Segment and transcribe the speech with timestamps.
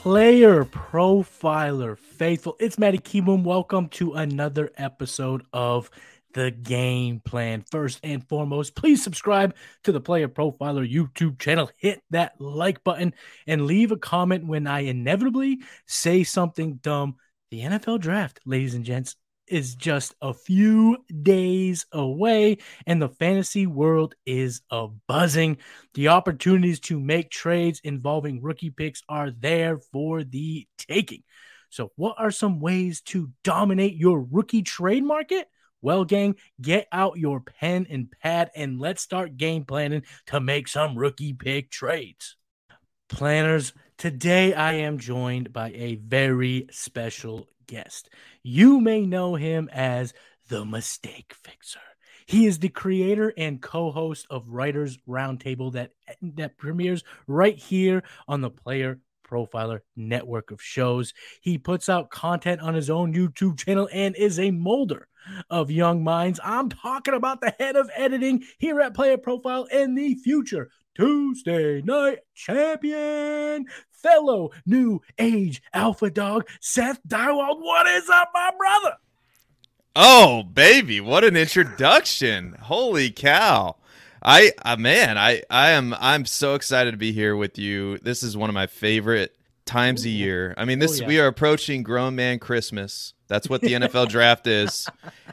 [0.00, 2.56] player profiler faithful?
[2.58, 3.44] It's Matty Kiwoom.
[3.44, 5.90] Welcome to another episode of
[6.32, 7.66] the game plan.
[7.70, 11.70] First and foremost, please subscribe to the Player Profiler YouTube channel.
[11.76, 13.12] Hit that like button
[13.46, 17.16] and leave a comment when I inevitably say something dumb.
[17.50, 19.16] The NFL draft, ladies and gents,
[19.50, 25.58] is just a few days away, and the fantasy world is a buzzing.
[25.94, 31.24] The opportunities to make trades involving rookie picks are there for the taking.
[31.70, 35.48] So, what are some ways to dominate your rookie trade market?
[35.82, 40.68] Well, gang, get out your pen and pad and let's start game planning to make
[40.68, 42.36] some rookie pick trades.
[43.08, 48.10] Planners, today I am joined by a very special guest.
[48.42, 50.12] You may know him as
[50.48, 51.78] the Mistake Fixer.
[52.26, 58.40] He is the creator and co-host of Writers Roundtable that that premieres right here on
[58.40, 58.98] the Player
[59.28, 61.14] Profiler network of shows.
[61.40, 65.06] He puts out content on his own YouTube channel and is a molder
[65.48, 66.40] of young minds.
[66.42, 71.82] I'm talking about the head of editing here at Player Profile and the future Tuesday
[71.82, 77.60] night champion, fellow new age alpha dog, Seth Diewold.
[77.60, 78.96] What is up, my brother?
[79.94, 82.56] Oh, baby, what an introduction.
[82.62, 83.76] Holy cow.
[84.22, 87.98] I uh, man, I I am I'm so excited to be here with you.
[87.98, 90.54] This is one of my favorite times a year.
[90.58, 91.08] I mean, this oh, yeah.
[91.08, 93.14] we are approaching grown man Christmas.
[93.28, 94.88] That's what the NFL draft is.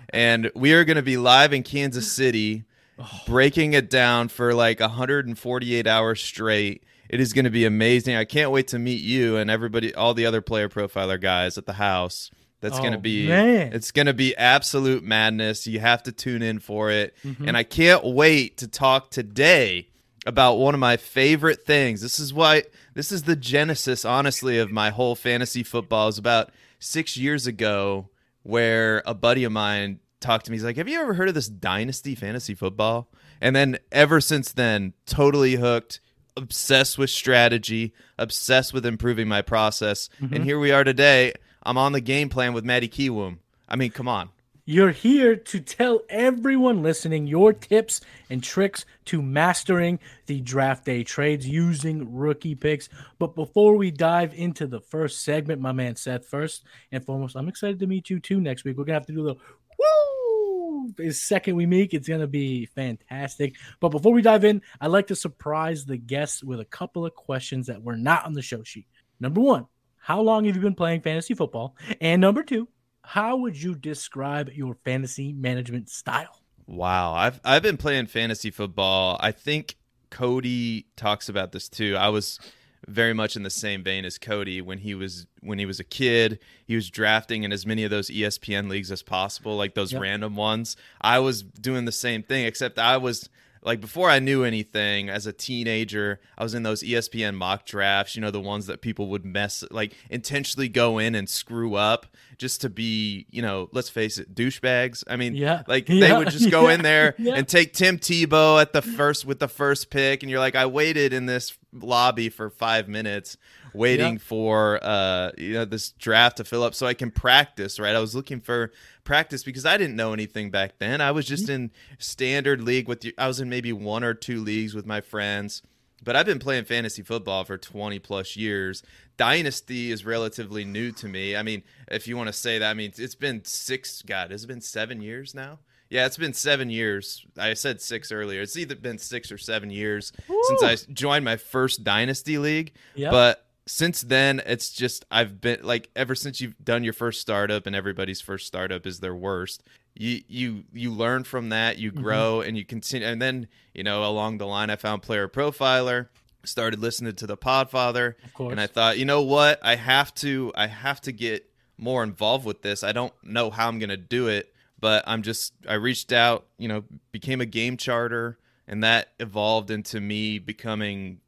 [0.10, 2.64] And we are going to be live in Kansas City
[3.00, 3.22] oh.
[3.26, 6.84] breaking it down for like 148 hours straight.
[7.10, 8.16] It is going to be amazing.
[8.16, 11.66] I can't wait to meet you and everybody all the other player profiler guys at
[11.66, 12.32] the house.
[12.60, 13.72] That's oh, going to be man.
[13.74, 15.68] it's going to be absolute madness.
[15.68, 17.16] You have to tune in for it.
[17.24, 17.48] Mm-hmm.
[17.48, 19.90] And I can't wait to talk today
[20.26, 22.02] about one of my favorite things.
[22.02, 22.64] This is why
[22.94, 26.08] this is the genesis honestly of my whole fantasy football.
[26.08, 28.10] Is about 6 years ago
[28.44, 30.58] where a buddy of mine talked to me.
[30.58, 33.10] He's like, "Have you ever heard of this dynasty fantasy football?"
[33.42, 36.00] And then ever since then, totally hooked
[36.38, 40.10] obsessed with strategy, obsessed with improving my process.
[40.22, 40.36] Mm-hmm.
[40.36, 41.34] And here we are today.
[41.64, 43.40] I'm on the game plan with Matty Kiwoom.
[43.68, 44.30] I mean, come on.
[44.70, 51.06] You're here to tell everyone listening your tips and tricks to mastering the draft day
[51.06, 52.90] trades using rookie picks.
[53.18, 57.48] But before we dive into the first segment, my man Seth, first and foremost, I'm
[57.48, 58.78] excited to meet you too next week.
[58.78, 59.42] We're going to have to do a little
[59.80, 60.58] woo
[60.98, 61.94] his second we meet.
[61.94, 63.56] It's to be fantastic.
[63.80, 67.14] But before we dive in, I'd like to surprise the guests with a couple of
[67.16, 68.88] questions that were not on the show sheet.
[69.20, 69.66] Number one,
[69.98, 71.76] how long have you been playing fantasy football?
[72.02, 72.68] And number two,
[73.02, 76.42] how would you describe your fantasy management style?
[76.66, 79.18] Wow, I've I've been playing fantasy football.
[79.22, 79.78] I think
[80.10, 81.96] Cody talks about this too.
[81.96, 82.40] I was
[82.88, 85.84] very much in the same vein as Cody when he was when he was a
[85.84, 86.40] kid.
[86.66, 90.02] He was drafting in as many of those ESPN leagues as possible, like those yep.
[90.02, 90.76] random ones.
[91.02, 93.30] I was doing the same thing, except I was
[93.68, 98.16] like before I knew anything as a teenager, I was in those ESPN mock drafts,
[98.16, 102.08] you know, the ones that people would mess like intentionally go in and screw up
[102.38, 105.04] just to be, you know, let's face it, douchebags.
[105.06, 105.64] I mean, yeah.
[105.68, 106.08] like yeah.
[106.08, 106.76] they would just go yeah.
[106.76, 107.36] in there yeah.
[107.36, 110.66] and take Tim Tebow at the first with the first pick and you're like I
[110.66, 113.36] waited in this lobby for 5 minutes
[113.78, 114.20] waiting yeah.
[114.20, 117.96] for uh you know this draft to fill up so I can practice, right?
[117.96, 118.72] I was looking for
[119.04, 121.02] practice because I didn't know anything back then.
[121.02, 121.54] I was just mm-hmm.
[121.54, 123.14] in standard league with you.
[123.18, 125.62] I was in maybe one or two leagues with my friends.
[126.04, 128.84] But I've been playing fantasy football for 20 plus years.
[129.18, 131.36] Dynasty is relatively new to me.
[131.36, 134.44] I mean, if you want to say that, I mean, it's been six, God, has
[134.44, 135.60] it been seven years now?
[135.90, 137.26] Yeah, it's been seven years.
[137.38, 138.42] I said six earlier.
[138.42, 140.40] It's either been six or seven years Woo!
[140.48, 142.74] since I joined my first Dynasty league.
[142.96, 143.12] Yep.
[143.12, 147.68] But since then it's just i've been like ever since you've done your first startup
[147.68, 149.62] and everybody's first startup is their worst
[149.94, 152.02] you you you learn from that you mm-hmm.
[152.02, 152.48] grow mm-hmm.
[152.48, 156.08] and you continue and then you know along the line i found player profiler
[156.46, 158.16] started listening to the podfather
[158.52, 162.46] and i thought you know what i have to i have to get more involved
[162.46, 165.74] with this i don't know how i'm going to do it but i'm just i
[165.74, 168.38] reached out you know became a game charter
[168.68, 171.20] and that evolved into me becoming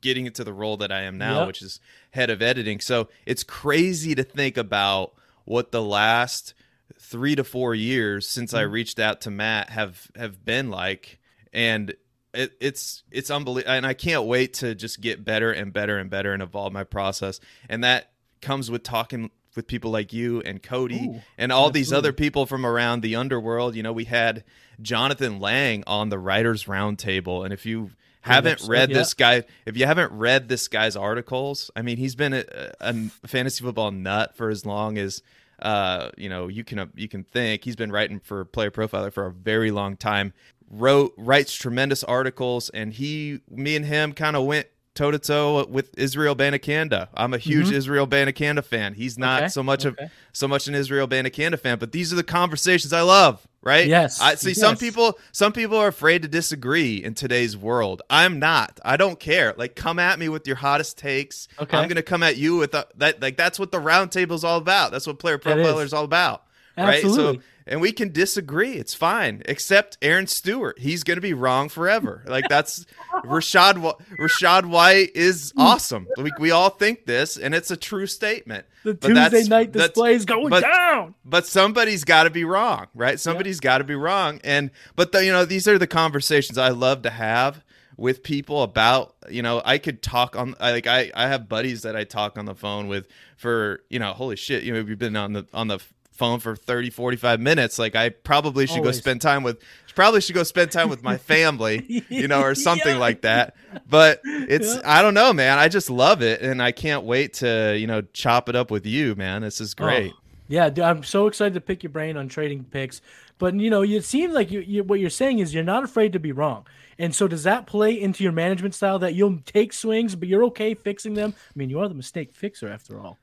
[0.00, 1.46] getting into the role that I am now, yep.
[1.46, 1.80] which is
[2.10, 2.80] head of editing.
[2.80, 5.12] So it's crazy to think about
[5.44, 6.54] what the last
[6.98, 8.60] three to four years since mm-hmm.
[8.60, 11.18] I reached out to Matt have have been like,
[11.52, 11.94] and
[12.34, 16.10] it, it's it's unbelievable, and I can't wait to just get better and better and
[16.10, 20.62] better and evolve my process, and that comes with talking with people like you and
[20.62, 23.74] Cody Ooh, and all these other people from around the underworld.
[23.74, 24.44] You know, we had
[24.80, 29.86] Jonathan Lang on the Writers Roundtable, and if you haven't read this guy, if you
[29.86, 32.44] haven't read this guy's articles, I mean, he's been a,
[32.80, 32.94] a
[33.26, 35.22] fantasy football nut for as long as
[35.60, 37.64] uh, you know you can you can think.
[37.64, 40.32] He's been writing for Player Profiler for a very long time.
[40.70, 45.64] Wrote writes tremendous articles, and he, me and him, kind of went toe to toe
[45.66, 47.08] with Israel Abanikanda.
[47.14, 47.72] I'm a huge Mhm.
[47.72, 48.92] Israel Abanikanda fan.
[48.94, 49.98] He's not Okay, so much of
[50.32, 53.86] so much an Israel Abanikanda fan, but these are the conversations I love, right?
[53.86, 58.02] Yes, I see some people some people are afraid to disagree in today's world.
[58.08, 58.80] I'm not.
[58.84, 59.54] I don't care.
[59.56, 61.48] Like come at me with your hottest takes.
[61.58, 61.76] Okay.
[61.76, 64.36] I'm going to come at you with a, that like that's what the round table
[64.36, 64.92] is all about.
[64.92, 66.44] That's what player profiler is all about.
[66.86, 67.02] Right?
[67.02, 67.36] So
[67.68, 68.72] and we can disagree.
[68.72, 69.42] It's fine.
[69.44, 70.78] Except Aaron Stewart.
[70.78, 72.24] He's going to be wrong forever.
[72.26, 72.86] Like that's
[73.24, 76.08] Rachaad Rachaad White is awesome.
[76.16, 78.66] We, we all think this and it's a true statement.
[78.84, 81.14] The But Tuesday night display is going but- down.
[81.24, 83.20] but somebody's got to be wrong, right?
[83.20, 86.70] Somebody's got to be wrong, and but the, you know these are the conversations I
[86.70, 87.62] love to have
[87.98, 91.96] with people about you know I could talk on like I I have buddies that
[91.96, 95.16] I talk on the phone with for you know holy shit you know we've been
[95.16, 95.80] on the on the
[96.18, 98.96] phone for 30 45 minutes like I probably should Always.
[98.96, 99.62] go spend time with
[99.94, 103.00] probably should go spend time with my family you know or something Yeah.
[103.00, 103.54] like that
[103.88, 104.82] but it's Yeah.
[104.84, 108.02] I don't know man I just love it and I can't wait to you know
[108.12, 110.20] chop it up with you man this is oh, great Oh,
[110.50, 113.02] yeah, dude, I'm so excited to pick your brain on trading picks.
[113.36, 116.14] But you know, it seems like you, you what you're saying is you're not afraid
[116.14, 116.66] to be wrong.
[116.98, 120.44] And so does that play into your management style that you'll take swings, but you're
[120.44, 121.34] okay fixing them?
[121.36, 123.18] I mean, you are the mistake fixer after all.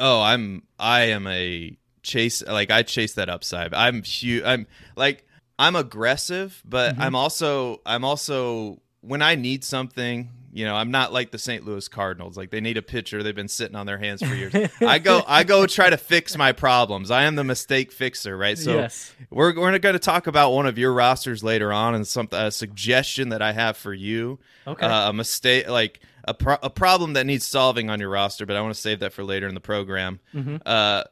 [0.00, 3.74] Oh, I'm I am a chase like I chase that upside.
[3.74, 4.44] I'm huge.
[4.44, 4.66] I'm
[4.96, 5.26] like
[5.58, 7.00] I'm aggressive, but Mhm.
[7.00, 11.64] I'm also I'm also when I need something, you know, I'm not like the St.
[11.64, 12.36] Louis Cardinals.
[12.36, 14.54] Like they need a pitcher, they've been sitting on their hands for years.
[14.80, 17.10] I go I go try to fix my problems.
[17.10, 18.56] I am the mistake fixer, right?
[18.58, 19.12] So yes.
[19.30, 22.50] we're we're going to talk about one of your rosters later on and some a
[22.50, 24.86] suggestion that I have for you Okay.
[24.86, 28.56] uh, a mistake like a, pro- a problem that needs solving on your roster but
[28.56, 30.60] i want to save that for later in the program Mhm.
[30.66, 31.04] uh,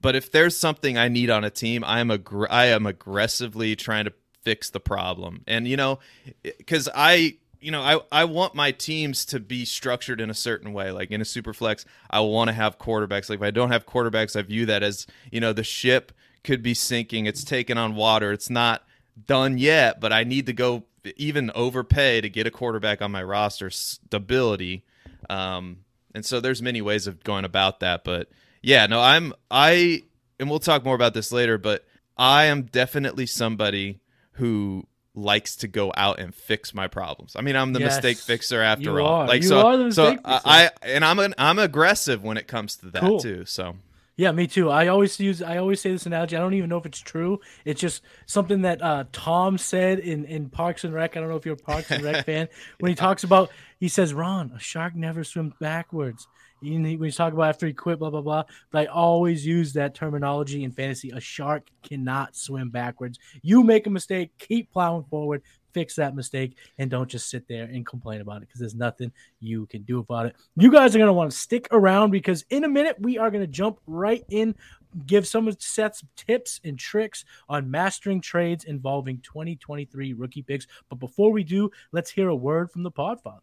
[0.00, 3.76] but if there's something i need on a team i am aggr- i am aggressively
[3.76, 4.12] trying to
[4.42, 5.42] fix the problem.
[5.46, 5.98] And you know
[6.42, 10.72] because i you know I, I want my teams to be structured in a certain
[10.72, 11.84] way like in a super flex.
[12.10, 13.28] I want to have quarterbacks.
[13.28, 16.12] Like if i don't have quarterbacks i view that as you know the ship
[16.42, 17.26] could be sinking.
[17.26, 18.32] It's taken on water.
[18.32, 18.84] It's not
[19.26, 20.84] done yet, but I need to go
[21.16, 24.84] even overpay to get a quarterback on my roster stability.
[25.28, 25.78] Um,
[26.14, 28.28] and so there's many ways of going about that, but
[28.62, 30.02] yeah, no, I'm I
[30.38, 31.84] and we'll talk more about this later, but
[32.16, 34.00] I am definitely somebody
[34.32, 37.34] who likes to go out and fix my problems.
[37.36, 39.22] I mean, I'm the Yes, mistake fixer after all.
[39.22, 39.26] are.
[39.26, 40.16] Like You so, are the so.
[40.24, 43.18] I, I and I'm an, I'm aggressive when it comes to that Cool.
[43.20, 43.44] too.
[43.44, 43.76] So
[44.16, 44.70] Yeah, me too.
[44.70, 46.36] I always use I always say this analogy.
[46.36, 47.40] I don't even know if it's true.
[47.64, 51.16] It's just something that uh, Tom said in, in Parks and Rec.
[51.16, 52.48] I don't know if you're a Parks and Rec fan.
[52.78, 56.26] When he talks about, he says, "Ron, a shark never swims backwards."
[56.60, 58.44] He- When he's talking about after he quit, blah blah blah.
[58.70, 61.10] But I always use that terminology in fantasy.
[61.10, 63.18] A shark cannot swim backwards.
[63.42, 67.64] You make a mistake, keep plowing forward, fix that mistake, and don't just sit there
[67.64, 70.36] and complain about it because there's nothing you can do about it.
[70.56, 73.46] You guys are to want to stick around because in a minute we are to
[73.46, 74.54] jump right in,
[75.06, 80.66] give some of Seth's tips and tricks on mastering trades involving 2023 rookie picks.
[80.88, 83.40] But before we do, let's hear a word from the Podfather.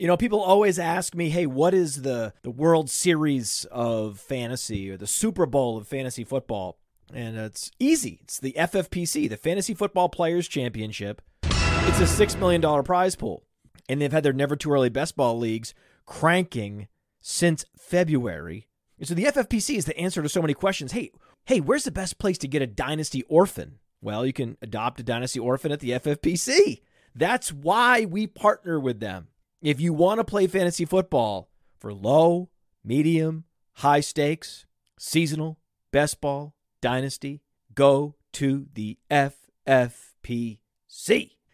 [0.00, 4.88] You know, people always ask me, "Hey, what is the the World Series of fantasy
[4.88, 6.78] or the Super Bowl of fantasy football?"
[7.12, 8.18] And it's easy.
[8.22, 11.20] It's the FFPC, the Fantasy Football Players Championship.
[11.42, 13.44] It's a six million dollar prize pool,
[13.90, 15.74] and they've had their never too early best ball leagues
[16.06, 16.88] cranking
[17.20, 18.68] since February.
[18.98, 20.92] And so the FFPC is the answer to so many questions.
[20.92, 21.10] Hey,
[21.44, 23.80] hey, where's the best place to get a dynasty orphan?
[24.00, 26.80] Well, you can adopt a dynasty orphan at the FFPC.
[27.14, 29.26] That's why we partner with them.
[29.62, 32.48] If you want to play fantasy football for low,
[32.82, 34.64] medium, high stakes,
[34.98, 35.58] seasonal,
[35.92, 37.42] best ball, dynasty,
[37.74, 40.60] go to the FFPC.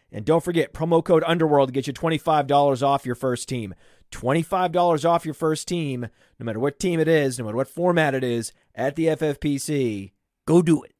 [0.09, 3.75] And don't forget promo code Underworld to get you $25 off your first team.
[4.13, 6.07] $25 off your first team,
[6.39, 10.13] no matter what team it is, no matter what format it is, at the FFPC.
[10.45, 10.93] Go do it.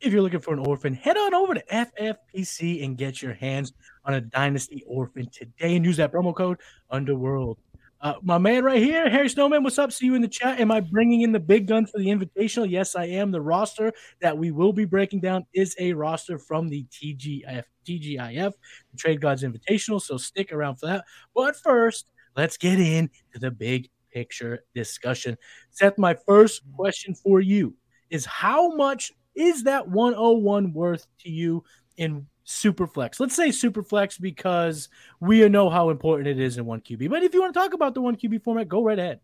[0.00, 3.74] If you're looking for an orphan, head on over to FFPC and get your hands
[4.04, 6.58] on a Dynasty Orphan today and use that promo code
[6.90, 7.58] Underworld.
[8.00, 9.90] Uh, my man right here, Harry Snowman, what's up?
[9.90, 10.60] See you in the chat.
[10.60, 12.68] Am I bringing in the big guns for the invitational?
[12.68, 13.30] Yes, I am.
[13.30, 18.52] The roster that we will be breaking down is a roster from the TGIF, TGIF,
[18.92, 20.02] the Trade Gods Invitational.
[20.02, 21.06] So stick around for that.
[21.34, 22.04] But first,
[22.36, 25.38] let's get into the big picture discussion.
[25.70, 27.74] Seth, my first question for you
[28.10, 31.64] is how much is that 101 worth to you?
[31.96, 33.18] And super flex.
[33.18, 34.88] Let's say super flex because
[35.20, 37.10] we know how important it is in one QB.
[37.10, 39.20] But if you want to talk about the one QB format, go right ahead.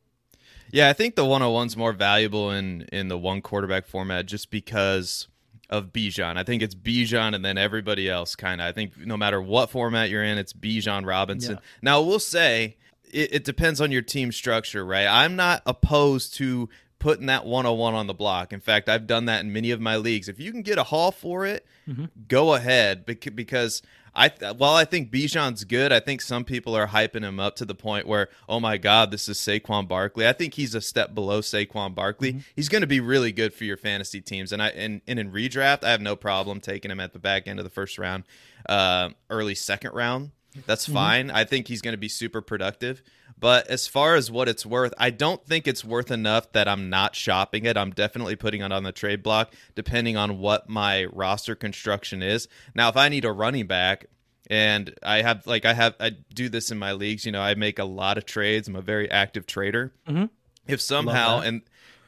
[0.72, 5.28] Yeah, I think the 101's more valuable in in the one quarterback format just because
[5.68, 6.36] of Bijan.
[6.36, 8.66] I think it's Bijan and then everybody else kind of.
[8.66, 11.54] I think no matter what format you're in, it's Bijan Robinson.
[11.54, 11.60] Yeah.
[11.82, 15.06] Now, we'll say it, it depends on your team structure, right?
[15.06, 16.68] I'm not opposed to
[17.00, 18.52] putting that 101 on the block.
[18.52, 20.28] In fact, I've done that in many of my leagues.
[20.28, 22.04] If you can get a haul for it, mm-hmm.
[22.28, 23.82] go ahead because
[24.14, 27.64] I while I think Bijan's good, I think some people are hyping him up to
[27.64, 30.26] the point where, oh my God, this is Saquon Barkley.
[30.26, 32.32] I think he's a step below Saquon Barkley.
[32.32, 32.40] Mm-hmm.
[32.54, 35.32] He's going to be really good for your fantasy teams, and I and, and in
[35.32, 38.24] redraft, I have no problem taking him at the back end of the first round,
[38.68, 40.32] uh, early second round.
[40.66, 40.94] That's mm-hmm.
[40.94, 41.30] fine.
[41.30, 43.02] I think he's going to be super productive.
[43.40, 46.90] But as far as what it's worth, I don't think it's worth enough that I'm
[46.90, 47.76] not shopping it.
[47.76, 52.48] I'm definitely putting it on the trade block, depending on what my roster construction is.
[52.74, 54.06] Now, if I need a running back,
[54.50, 57.24] and I have like I have I do this in my leagues.
[57.24, 58.68] You know, I make a lot of trades.
[58.68, 59.94] I'm a very active trader.
[60.06, 60.26] Mm-hmm.
[60.66, 61.62] If somehow and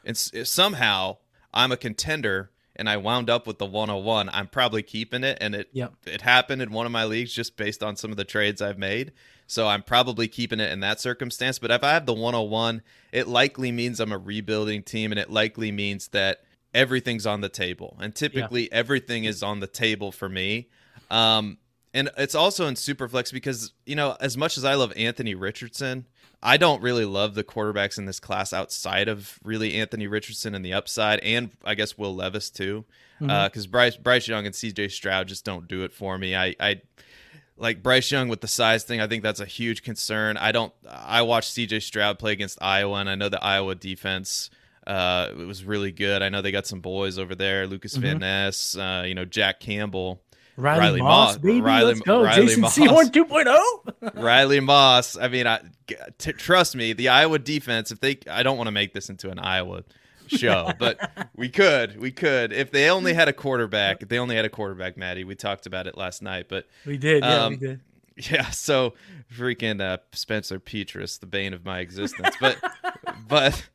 [0.05, 1.17] and if somehow
[1.53, 5.37] I'm a contender and I wound up with the 101, I'm probably keeping it.
[5.39, 5.93] And it yep.
[6.05, 8.77] it happened in one of my leagues just based on some of the trades I've
[8.77, 9.11] made.
[9.45, 11.59] So I'm probably keeping it in that circumstance.
[11.59, 15.29] But if I have the 101, it likely means I'm a rebuilding team, and it
[15.29, 16.39] likely means that
[16.73, 17.97] everything's on the table.
[18.01, 18.69] And typically, yeah.
[18.71, 20.69] everything is on the table for me.
[21.11, 21.57] Um,
[21.93, 26.07] and it's also in Superflex because, you know, as much as I love Anthony Richardson,
[26.43, 30.63] I don't really love the quarterbacks in this class outside of really Anthony Richardson and
[30.63, 32.85] the upside, and I guess Will Levis too,
[33.19, 33.57] because mm-hmm.
[33.57, 34.89] uh, Bryce Bryce Young and C.J.
[34.89, 36.35] Stroud just don't do it for me.
[36.35, 36.81] I, I
[37.57, 40.37] like Bryce Young with the size thing, I think that's a huge concern.
[40.37, 40.73] I don't.
[40.87, 41.79] I watched C.J.
[41.79, 44.49] Stroud play against Iowa, and I know the Iowa defense
[44.85, 46.21] uh, it was really good.
[46.21, 48.01] I know they got some boys over there, Lucas mm-hmm.
[48.01, 50.21] Van Ness, uh, you know Jack Campbell.
[50.55, 52.23] Riley, Riley Moss, Moss, baby, Riley, let's go.
[52.23, 52.77] Riley Jason Moss.
[52.77, 53.11] Sehorn
[54.01, 54.23] 2.0.
[54.23, 55.17] Riley Moss.
[55.17, 55.61] I mean, I,
[56.17, 57.91] t- trust me, the Iowa defense.
[57.91, 59.83] If they, I don't want to make this into an Iowa
[60.27, 62.53] show, but we could, we could.
[62.53, 65.65] If they only had a quarterback, if they only had a quarterback, Matty, we talked
[65.65, 67.79] about it last night, but we did, yeah, um, we did.
[68.15, 68.93] Yeah, so
[69.35, 72.57] freaking uh, Spencer Petras, the bane of my existence, but
[73.27, 73.69] but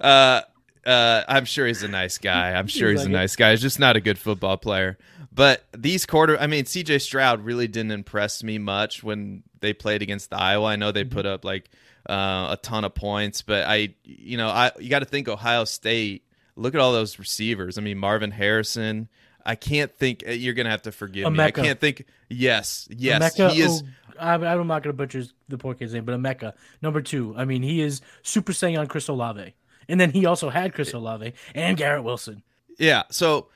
[0.00, 0.40] uh,
[0.84, 2.52] uh, I'm sure he's a nice guy.
[2.54, 3.52] I'm sure he's a nice guy.
[3.52, 4.98] He's just not a good football player.
[5.32, 10.02] But these quarter, I mean, CJ Stroud really didn't impress me much when they played
[10.02, 10.66] against the Iowa.
[10.66, 11.34] I know they put mm-hmm.
[11.34, 11.70] up like
[12.08, 15.64] uh, a ton of points, but I, you know, I you got to think Ohio
[15.64, 16.24] State.
[16.56, 17.78] Look at all those receivers.
[17.78, 19.08] I mean, Marvin Harrison.
[19.46, 20.24] I can't think.
[20.26, 21.36] Uh, you're gonna have to forgive Emeka.
[21.36, 21.42] me.
[21.44, 22.06] I can't think.
[22.28, 23.82] Yes, yes, Emeka, he is.
[23.82, 23.86] Oh,
[24.18, 27.34] I'm, I'm not gonna butcher the poor kid's name, but Emeka, number two.
[27.36, 29.54] I mean, he is Super Saiyan Chris Olave,
[29.88, 32.42] and then he also had Chris Olave and Garrett Wilson.
[32.78, 33.48] Yeah, so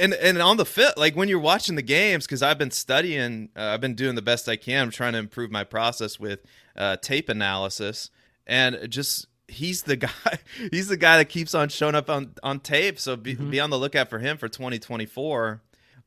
[0.00, 3.50] and and on the fit like when you're watching the games because i've been studying
[3.54, 6.40] uh, i've been doing the best i can I'm trying to improve my process with
[6.78, 8.10] uh, tape analysis.
[8.46, 10.38] And just he's the guy
[10.70, 12.98] he's the guy that keeps on showing up on on tape.
[12.98, 13.50] So be, mm-hmm.
[13.50, 15.60] be on the lookout for him for 2024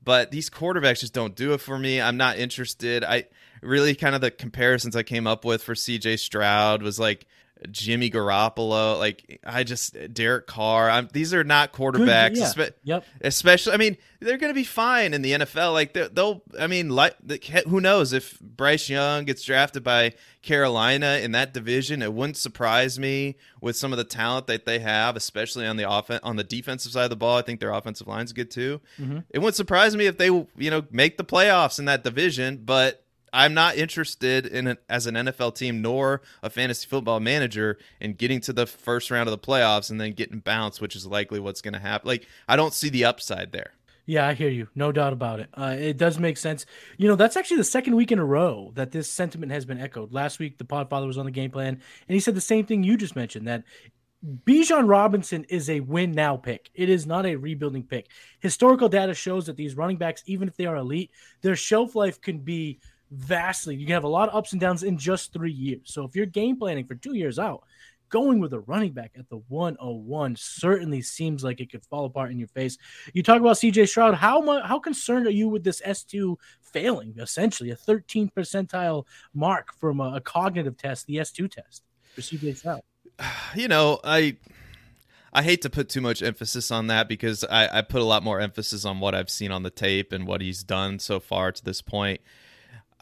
[0.04, 2.02] but these quarterbacks just don't do it for me.
[2.02, 3.04] I'm not interested.
[3.04, 3.26] I
[3.62, 7.28] really kind of the comparisons i came up with for cj stroud was like
[7.70, 10.90] Jimmy Garoppolo, like I just Derek Carr.
[10.90, 12.56] I'm, these are not quarterbacks.
[12.56, 12.96] Good, yeah.
[12.96, 13.06] yep.
[13.22, 15.74] Especially, I mean, they're going to be fine in the NFL.
[15.74, 17.16] Like they'll, I mean, like
[17.68, 22.02] who knows if Bryce Young gets drafted by Carolina in that division?
[22.02, 25.90] It wouldn't surprise me with some of the talent that they have, especially on the
[25.90, 27.38] offense on the defensive side of the ball.
[27.38, 28.82] I think their offensive line's good too.
[29.00, 29.20] Mm-hmm.
[29.30, 33.06] It wouldn't surprise me if they, you know, make the playoffs in that division, but
[33.34, 38.14] I'm not interested in it as an NFL team nor a fantasy football manager in
[38.14, 41.40] getting to the first round of the playoffs and then getting bounced, which is likely
[41.40, 42.08] what's going to happen.
[42.08, 43.72] Like I don't see the upside there.
[44.06, 44.68] Yeah, I hear you.
[44.76, 45.50] No doubt about it.
[45.54, 46.66] Uh, it does make sense.
[46.98, 49.80] You know, that's actually the second week in a row that this sentiment has been
[49.80, 50.12] echoed.
[50.12, 52.84] Last week, the Podfather was on the game plan, and he said the same thing
[52.84, 53.64] you just mentioned that
[54.46, 56.70] Bijan Robinson is a win now pick.
[56.76, 58.08] It is not a rebuilding pick.
[58.40, 61.12] Historical data shows that these running backs, even if they are elite,
[61.42, 62.80] their shelf life can be
[63.12, 63.76] vastly.
[63.76, 65.82] You can have a lot of ups and downs in just three years.
[65.86, 67.64] So if you're game planning for two years out,
[68.10, 72.32] going with a running back at the 101 certainly seems like it could fall apart
[72.32, 72.78] in your face.
[73.14, 74.16] You talk about CJ Stroud.
[74.16, 79.74] How much how concerned are you with this S2 failing essentially a 13 percentile mark
[79.80, 82.82] from a, a cognitive test, the S2 test for CJ Stroud?
[83.56, 84.38] You know, I
[85.34, 88.24] I hate to put too much emphasis on that because I, I put a lot
[88.24, 91.52] more emphasis on what I've seen on the tape and what he's done so far
[91.52, 92.22] to this point.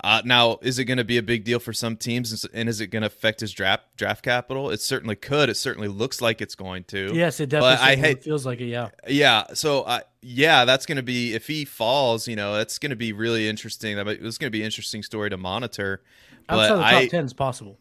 [0.02, 2.80] Uh, now, is it going to be a big deal for some teams, and is
[2.80, 4.70] it going to affect his draft draft capital?
[4.70, 5.50] It certainly could.
[5.50, 7.12] It certainly looks like it's going to.
[7.14, 8.68] Yes, it definitely I hate- feels like it.
[8.68, 12.78] Yeah, Yeah, so uh, yeah, that's going to be if he falls, you know, that's
[12.78, 13.98] going to be really interesting.
[13.98, 16.02] That it's going to be an interesting story to monitor.
[16.48, 17.78] But outside the top I, ten is possible.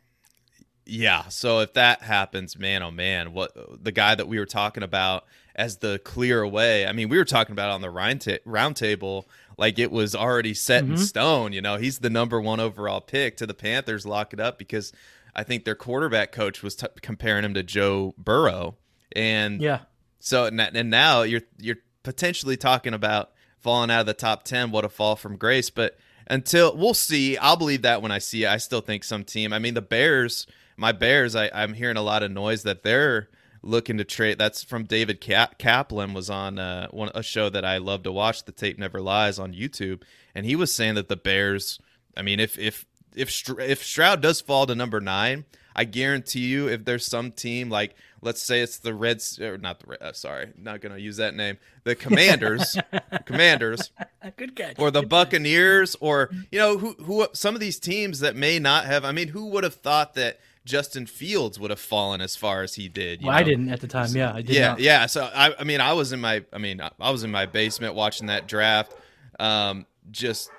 [0.86, 4.82] yeah, so if that happens, man, oh man, what the guy that we were talking
[4.82, 6.86] about as the clear away?
[6.86, 9.28] I mean, we were talking about on the round, ta- round table
[9.58, 10.98] like it was already set in Mhm.
[10.98, 11.52] stone.
[11.52, 14.06] You know, he's the number one overall pick to the Panthers.
[14.06, 14.92] Lock it up because
[15.34, 18.76] I think their quarterback coach was t- comparing him to Joe Burrow,
[19.12, 19.80] and Yeah,
[20.20, 24.70] so and and now you're you're potentially talking about falling out of the top ten.
[24.70, 25.68] What a fall from grace!
[25.70, 25.98] But
[26.28, 28.48] until we'll see, I'll believe that when I see it.
[28.48, 29.52] I still think some team.
[29.52, 30.46] I mean, the Bears,
[30.76, 31.34] my Bears.
[31.34, 33.28] I, I'm hearing a lot of noise that they're
[33.62, 34.38] looking to trade.
[34.38, 38.12] That's from David Cap- Kaplan was on uh, one a show that I love to
[38.12, 38.44] watch.
[38.44, 40.02] The tape never lies on YouTube,
[40.34, 41.78] and he was saying that the Bears.
[42.16, 42.84] I mean, if if
[43.14, 47.32] if Str- if Stroud does fall to number nine, I guarantee you, if there's some
[47.32, 50.98] team like let's say it's the Reds or not the Red, uh, sorry, not gonna
[50.98, 52.76] use that name, the Commanders,
[53.26, 53.90] Commanders,
[54.36, 54.78] good catch.
[54.78, 55.10] or the Good catch.
[55.10, 59.04] Buccaneers, or you know who who some of these teams that may not have.
[59.04, 62.74] I mean, who would have thought that Justin Fields would have fallen as far as
[62.74, 63.22] he did?
[63.22, 64.10] you Well, I didn't at the time.
[64.14, 64.54] Yeah, I did.
[64.54, 64.80] yeah, not.
[64.80, 65.06] yeah.
[65.06, 67.94] So I, I mean, I was in my, I mean, I was in my basement
[67.94, 68.94] watching that draft,
[69.40, 70.50] um, just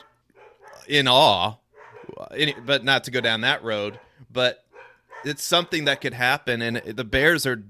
[0.87, 1.55] in awe.
[2.35, 3.99] Any, but not to go down that road.
[4.31, 4.63] But
[5.23, 7.63] it's something that could happen, and the Bears are.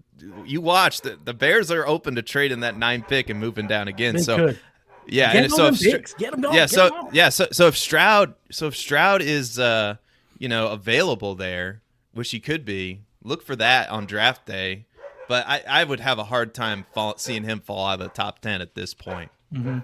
[0.45, 3.87] You watch the the Bears are open to trading that nine pick and moving down
[3.89, 4.15] again.
[4.15, 4.59] They so could.
[5.07, 6.13] yeah, Get and so them if picks.
[6.13, 6.55] Get 'em going.
[6.55, 9.95] yeah, so yeah, so so if Stroud, so if Stroud is, uh,
[10.37, 11.81] you know, available there,
[12.13, 14.85] which he could be, look for that on draft day.
[15.27, 18.09] But I, I would have a hard time fall, seeing him fall out of the
[18.09, 19.29] top ten at this point.
[19.53, 19.79] Mm-hmm.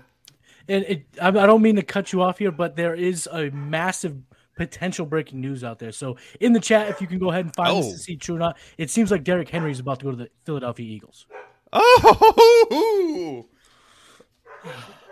[0.67, 4.17] And it, I don't mean to cut you off here, but there is a massive
[4.55, 5.91] potential breaking news out there.
[5.91, 7.91] So in the chat, if you can go ahead and find this Oh.
[7.91, 10.17] to see true or not, it seems like Derrick Henry is about to go to
[10.17, 11.27] the Philadelphia Eagles.
[11.71, 13.45] Oh,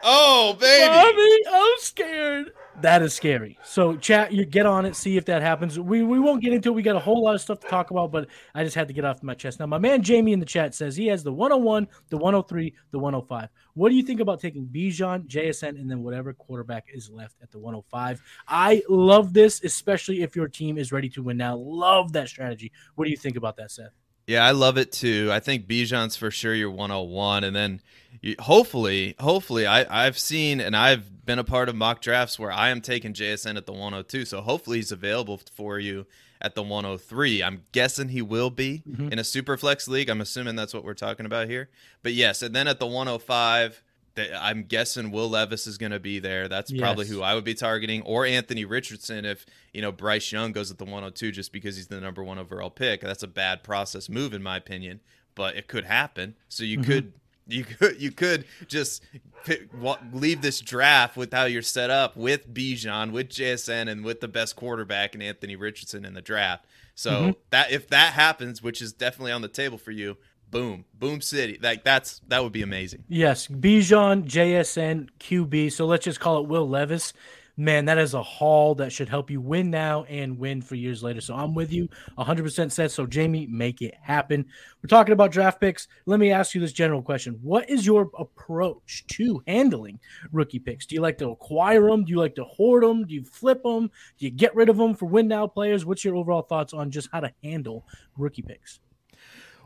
[0.03, 0.87] oh, baby!
[0.87, 2.51] Mommy, I'm scared.
[2.81, 3.59] That is scary.
[3.63, 5.79] So chat, you get on it, see if that happens.
[5.79, 6.73] We we won't get into it.
[6.73, 8.93] We got a whole lot of stuff to talk about, but I just had to
[8.93, 9.59] get off my chest.
[9.59, 12.99] Now, my man Jamie in the chat says he has the 101, the 103, the
[12.99, 13.49] 105.
[13.75, 17.51] What do you think about taking Bijan, JSN, and then whatever quarterback is left at
[17.51, 18.21] the 105?
[18.47, 21.55] I love this, especially if your team is ready to win now.
[21.55, 22.71] Love that strategy.
[22.95, 23.91] What do you think about that, Seth?
[24.27, 25.29] Yeah, I love it too.
[25.31, 27.81] I think Bijan's for sure your 101, and then
[28.21, 32.51] you, hopefully, hopefully, I I've seen and I've been a part of mock drafts where
[32.51, 34.25] I am taking JSN at the 102.
[34.25, 36.05] So hopefully he's available for you
[36.41, 37.43] at the 103.
[37.43, 39.09] I'm guessing he will be mm-hmm.
[39.09, 40.09] in a super flex league.
[40.09, 41.69] I'm assuming that's what we're talking about here.
[42.01, 43.83] But yes, and then at the 105.
[44.17, 46.47] I'm guessing Will Levis is going to be there.
[46.47, 50.51] That's probably who I would be targeting, or Anthony Richardson if you know Bryce Young
[50.51, 53.01] goes at the 102 just because he's the number one overall pick.
[53.01, 54.99] That's a bad process move in my opinion,
[55.35, 56.35] but it could happen.
[56.47, 56.91] So you mm-hmm.
[56.91, 57.13] could
[57.47, 59.03] you could you could just
[59.45, 59.69] pick,
[60.11, 64.27] leave this draft with how you're set up with Bijan, with JSN, and with the
[64.27, 66.65] best quarterback and Anthony Richardson in the draft.
[66.95, 67.31] So mm-hmm.
[67.49, 70.17] that if that happens, which is definitely on the table for you,
[70.53, 71.59] boom, boom city.
[71.61, 73.03] Like that's that would be amazing.
[73.09, 75.73] Yes, Bijan, JSN, QB.
[75.73, 77.13] So let's just call it Will Levis.
[77.55, 81.03] Man, that is a haul that should help you win now and win for years
[81.03, 81.21] later.
[81.21, 81.87] So I'm with you
[82.17, 82.89] 100% set.
[82.89, 84.43] So, Jamie, make it happen.
[84.81, 85.87] We're talking about draft picks.
[86.07, 89.99] Let me ask you this general question What is your approach to handling
[90.31, 90.87] rookie picks?
[90.87, 92.05] Do you like to acquire them?
[92.05, 93.05] Do you like to hoard them?
[93.05, 93.91] Do you flip them?
[94.17, 95.85] Do you get rid of them for win now players?
[95.85, 97.85] What's your overall thoughts on just how to handle
[98.17, 98.79] rookie picks?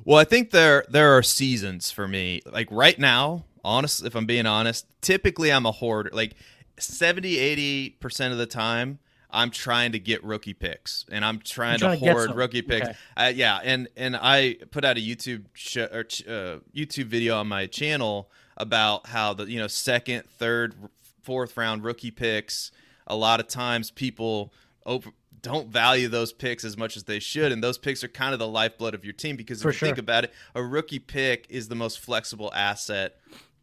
[0.05, 2.41] Well, I think there there are seasons for me.
[2.45, 6.09] Like right now, honest if I'm being honest, typically I'm a hoarder.
[6.13, 6.35] Like
[6.79, 11.99] 70 80% of the time I'm trying to get rookie picks and I'm trying, trying
[11.99, 12.87] to to hoard rookie picks.
[12.87, 12.97] Okay.
[13.15, 17.37] Uh, yeah, and and I put out a YouTube sh- or ch- uh, YouTube video
[17.37, 20.75] on my channel about how the you know second, third,
[21.21, 22.71] fourth round rookie picks.
[23.05, 24.53] A lot of times people
[24.85, 25.09] over,
[25.47, 28.39] don't value those picks as much as they should, and those picks are kind of
[28.39, 31.45] the lifeblood of your team because if For you think about it, a rookie pick
[31.49, 33.17] is the most flexible asset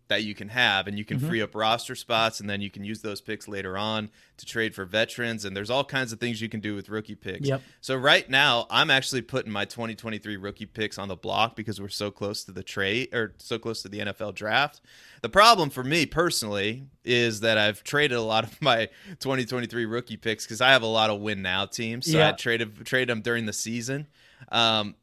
[0.08, 1.18] that you can have and you Mm-hmm.
[1.20, 4.44] can free up roster spots and then you can use those picks later on to
[4.44, 7.46] trade for veterans and there's all kinds of things you can do with rookie picks.
[7.48, 7.62] Yep.
[7.80, 11.88] So right now I'm actually putting my 2023 rookie picks on the block because we're
[11.88, 14.80] so close to the trade or so close to the NFL draft.
[15.22, 18.86] The problem for me personally is that I've traded a lot of my
[19.20, 22.10] 2023 rookie picks cuz I have a lot of win now teams.
[22.10, 22.18] So.
[22.28, 24.06] I traded trade them during the season.
[24.52, 24.96] Um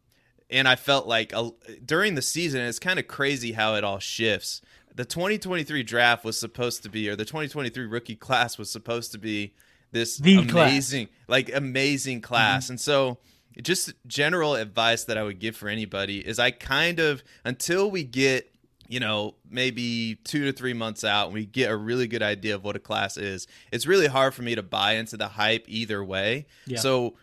[0.49, 1.51] and I felt like uh,
[1.85, 4.61] during the season, it's kind of crazy how it all shifts.
[4.95, 9.17] The 2023 draft was supposed to be, or the 2023 rookie class was supposed to
[9.17, 9.53] be
[9.91, 12.65] this The amazing, like amazing class.
[12.65, 12.73] Mm-hmm.
[12.73, 13.17] And so,
[13.61, 18.03] just general advice that I would give for anybody is I kind of until we
[18.03, 18.47] get
[18.87, 22.55] you know maybe two to three months out and we get a really good idea
[22.55, 25.65] of what a class is it's really hard for me to buy into the hype
[25.67, 26.79] either way Yeah.
[26.79, 27.15] so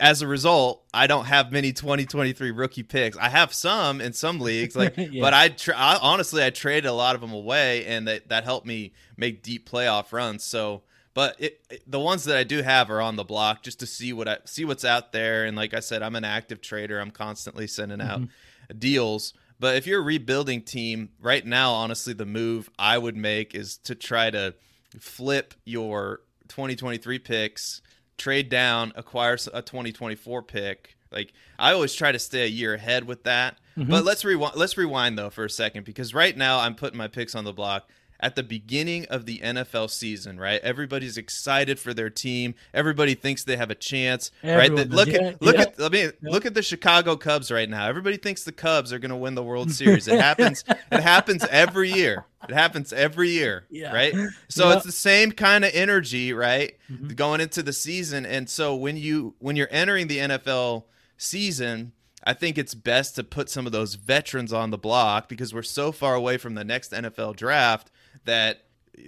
[0.00, 4.40] as a result i don't have many 2023 rookie picks i have some in some
[4.40, 5.20] leagues like Yeah.
[5.20, 8.44] but I, tra- I honestly i traded a lot of them away and that, that
[8.44, 10.82] helped me make deep playoff runs so
[11.14, 13.86] but it, it- the ones that I do have are on the block just to
[13.86, 15.44] see what I see what's out there.
[15.44, 16.98] And like I said, I'm an active trader.
[16.98, 18.78] I'm constantly sending out mm-hmm.
[18.78, 19.32] deals.
[19.60, 23.78] But if you're a rebuilding team right now, honestly, the move I would make is
[23.78, 24.54] to try to
[24.98, 27.80] flip your 2023 picks,
[28.18, 30.96] trade down, acquire a 2024 pick.
[31.10, 33.58] Like I always try to stay a year ahead with that.
[33.76, 33.90] Mm-hmm.
[33.90, 34.56] But let's rewind.
[34.56, 37.52] Let's rewind though for a second because right now I'm putting my picks on the
[37.52, 37.88] block
[38.24, 40.58] at the beginning of the NFL season, right?
[40.62, 42.54] Everybody's excited for their team.
[42.72, 44.50] Everybody thinks they have a chance, right?
[44.70, 45.14] Everyone That- look does.
[45.16, 45.60] at Yeah, look yeah.
[45.62, 47.86] at I mean, look at the Chicago Cubs right now.
[47.86, 50.08] Everybody thinks the Cubs are going to win the World Series.
[50.08, 50.64] It happens.
[50.90, 52.24] it happens every year.
[52.48, 53.92] It happens every year, Yeah.
[53.92, 54.14] right?
[54.48, 54.76] So Yeah.
[54.76, 56.76] it's the same kind of energy, right?
[56.90, 57.08] Mm-hmm.
[57.08, 60.84] Going into the season, and so when you when you're entering the NFL
[61.18, 61.92] season.
[62.26, 65.60] I think it's best to put some of those veterans on the block because we're
[65.62, 67.90] so far away from the next NFL draft
[68.24, 68.64] that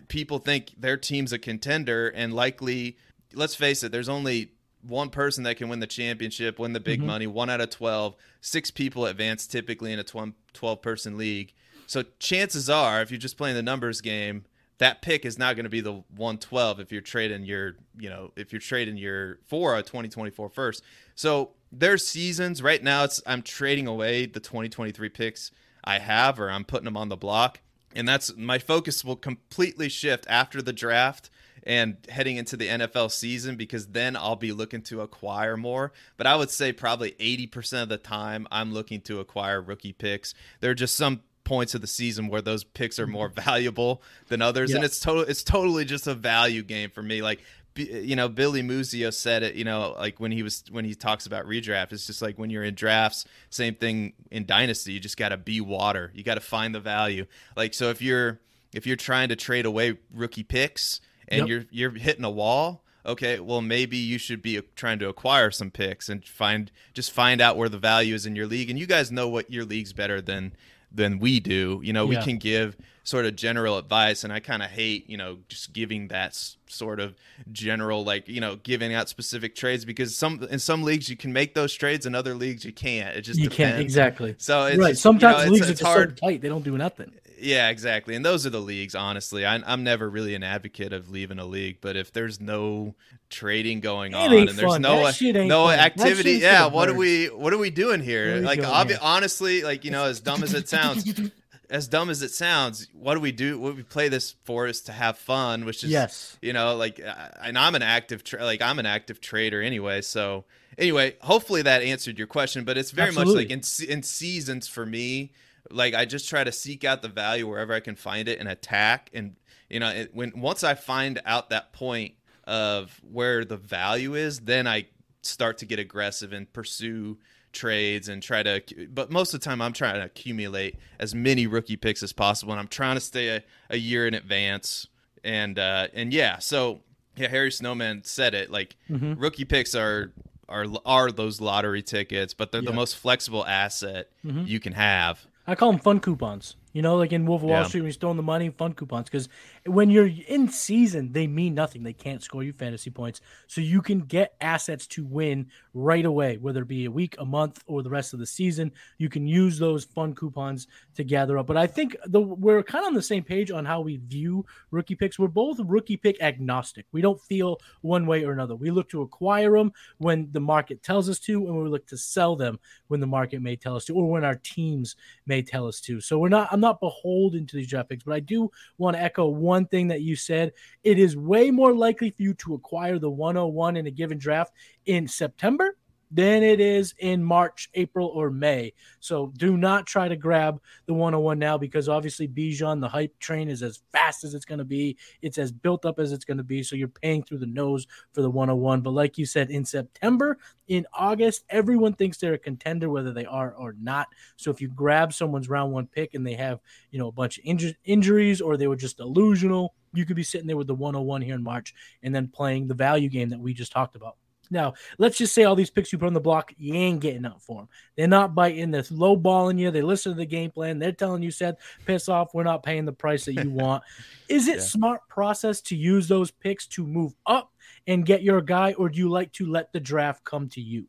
[0.09, 2.97] people think their team's a contender and likely
[3.35, 4.51] let's face it there's only
[4.83, 7.09] one person that can win the championship win the big mm-hmm.
[7.09, 11.53] money one out of 12 six people advance typically in a 12 person league.
[11.87, 14.45] So chances are if you're just playing the numbers game
[14.79, 18.33] that pick is not going to be the 112 if you're trading your you know
[18.37, 20.83] if you're trading your for a 2024 first.
[21.15, 22.63] So there's seasons.
[22.63, 25.51] Right now it's i'm trading away the 2023 picks
[25.85, 27.61] i have or i'm putting them on the block
[27.97, 31.31] and that's my focus will completely shift after the draft
[31.67, 35.93] and heading into the NFL season because then I'll be looking to acquire more.
[36.17, 40.33] But I would say probably 80% of the time I'm looking to acquire rookie picks.
[40.61, 43.41] There are just some points of the season where those picks are more mm-hmm.
[43.41, 47.41] valuable than others and it's total it's totally just a value game for me like
[47.79, 51.27] you know Billy Muzio said it you know like when he was when he talks
[51.27, 55.17] about redraft it's just like when you're in drafts same thing in dynasty you just
[55.17, 57.27] got to be water you got to find the value.
[57.57, 58.41] Like so if you're
[58.75, 61.49] if you're trying to trade away rookie picks and Yep.
[61.49, 65.71] you're you're hitting a wall okay well maybe you should be trying to acquire some
[65.71, 68.69] picks and find just find out where the value is in your league.
[68.71, 70.53] And you guys know what your league's better than
[70.91, 71.81] than we do.
[71.85, 75.17] You know we can give sort of general advice and i kind of hate you
[75.17, 77.15] know just giving that s- sort of
[77.53, 81.33] general like you know giving out specific trades because some in some leagues you can
[81.33, 84.35] make those trades in other leagues you can't it just You depends can't exactly.
[84.39, 84.97] so it's right.
[84.99, 87.13] Sometimes you know, leagues it's, are it's just hard so tight; they don't do nothing.
[87.39, 88.17] yeah, exactly.
[88.17, 89.45] And those are the leagues, honestly.
[89.47, 92.95] I, I'm never really an advocate of leaving a league, but if there's no
[93.29, 94.83] trading going on and there's fun.
[94.83, 95.79] no That shit ain't no fun.
[95.79, 98.39] Activity, yeah, what are we what are we doing here?
[98.39, 98.99] Are like obvi- here?
[99.03, 101.05] honestly, like you know, as dumb as it sounds,
[101.71, 103.59] as dumb as it sounds, what do we do?
[103.59, 106.37] What we play this for is to have fun, which is Yes.
[106.41, 107.01] you know, like,
[107.43, 110.03] and I'm an active, tra- like, I'm an active trader anyway.
[110.03, 110.45] So,
[110.79, 112.65] anyway, hopefully that answered your question.
[112.65, 113.35] But it's very Absolutely.
[113.35, 115.33] much like in in seasons for me,
[115.71, 118.49] like I just try to seek out the value wherever I can find it and
[118.49, 119.11] attack.
[119.13, 119.37] And
[119.69, 124.41] you know, it, when once I find out that point of where the value is,
[124.41, 124.87] then I
[125.23, 127.19] start to get aggressive and pursue
[127.53, 128.61] trades and try to
[128.93, 132.53] but most of the time I'm trying to accumulate as many rookie picks as possible
[132.53, 134.89] and I'm trying to stay a, a year in advance
[135.25, 136.81] and uh and yeah so
[137.17, 139.15] yeah Harry Snowman said it like Mm-hmm.
[139.15, 140.13] rookie picks are
[140.49, 142.71] are are those lottery tickets but they're Yeah.
[142.71, 146.57] the most flexible asset you can have I call them fun coupons.
[146.73, 147.67] You know, like in Wolf of Wall Yeah.
[147.69, 149.09] Street, when you're throwing the money, fun coupons.
[149.09, 149.29] Because
[149.67, 151.83] when you're in season, they mean nothing.
[151.83, 153.21] They can't score you fantasy points.
[153.47, 157.25] So you can get assets to win right away, whether it be a week, a
[157.25, 158.73] month, or the rest of the season.
[158.99, 161.47] You can use those fun coupons to gather up.
[161.47, 164.45] But I think the we're kind of on the same page on how we view
[164.71, 165.19] rookie picks.
[165.19, 166.87] We're both rookie pick agnostic.
[166.93, 168.55] We don't feel one way or another.
[168.55, 171.97] We look to acquire them when the market tells us to, and we look to
[171.97, 175.67] sell them when the market may tell us to, or when our teams may tell
[175.67, 176.01] us to.
[176.01, 179.03] So we're not I'm not beholden to these draft picks, but I do want to
[179.03, 180.53] echo one thing that you said.
[180.85, 184.53] It is way more likely for you to acquire the 101 in a given draft
[184.85, 185.76] in September
[186.11, 188.73] than it is in March, April, or May.
[189.01, 193.49] So do not try to grab the 101 now because obviously Bijan, the hype train,
[193.49, 194.97] is as fast as it's going to be.
[195.23, 196.63] It's as built up as it's going to be.
[196.63, 198.83] So you're paying through the nose for the 101.
[198.83, 200.39] But like you said, in September,
[200.69, 204.09] in August, everyone thinks they're a contender, whether they are or not.
[204.37, 207.39] So if you grab someone's round one pick and they have, you know, a bunch
[207.39, 210.75] of inju- injuries or they were just delusional, you could be sitting there with the
[210.75, 214.17] 101 here in March and then playing the value game that we just talked about.
[214.51, 217.25] Now, let's just say all these picks you put on the block, you ain't getting
[217.25, 217.69] up for them.
[217.97, 218.71] They're not biting.
[218.71, 219.71] They're low balling you.
[219.71, 220.79] They listen to the game plan.
[220.79, 222.35] They're telling you, said, piss off.
[222.35, 223.83] We're not paying the price that you want.
[224.29, 224.63] Is it yeah.
[224.63, 227.53] smart process to use those picks to move up
[227.87, 230.87] and get your guy, or do you like to let the draft come to you?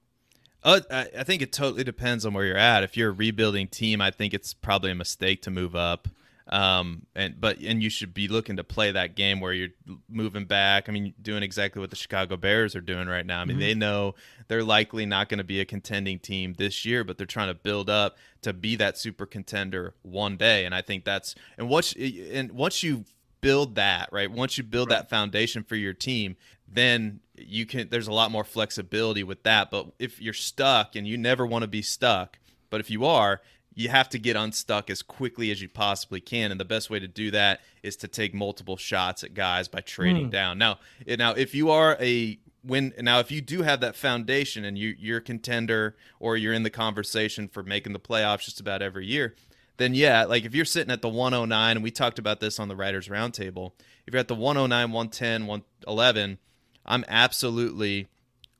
[0.63, 2.83] Uh, I think it totally depends on where you're at.
[2.83, 6.07] If you're a rebuilding team, I think it's probably a mistake to move up.
[6.49, 9.69] Um, and but and you should be looking to play that game where you're
[10.09, 10.87] moving back.
[10.87, 13.41] I mean, doing exactly what the Chicago Bears are doing right now.
[13.41, 13.61] I mean, mm-hmm.
[13.61, 14.15] they know
[14.47, 17.53] they're likely not going to be a contending team this year, but they're trying to
[17.53, 20.63] build up to be that super contender one day.
[20.63, 23.03] And I think that's and once and once you
[23.41, 24.99] build that right, once you build right.
[24.99, 27.89] that foundation for your team, then you can.
[27.89, 29.69] There's a lot more flexibility with that.
[29.69, 33.41] But if you're stuck and you never want to be stuck, but if you are,
[33.77, 36.99] you have to get unstuck as quickly as you possibly can and the best way
[36.99, 40.31] to do that is to take multiple shots at guys by trading mm.
[40.31, 40.79] down now
[41.17, 44.95] now if you are a when now if you do have that foundation and you
[44.97, 49.05] you're a contender or you're in the conversation for making the playoffs just about every
[49.05, 49.35] year
[49.77, 52.67] then yeah like if you're sitting at the 109 and we talked about this on
[52.67, 53.73] the writers roundtable
[54.07, 56.39] if you're at the 109 110 111
[56.85, 58.07] i'm absolutely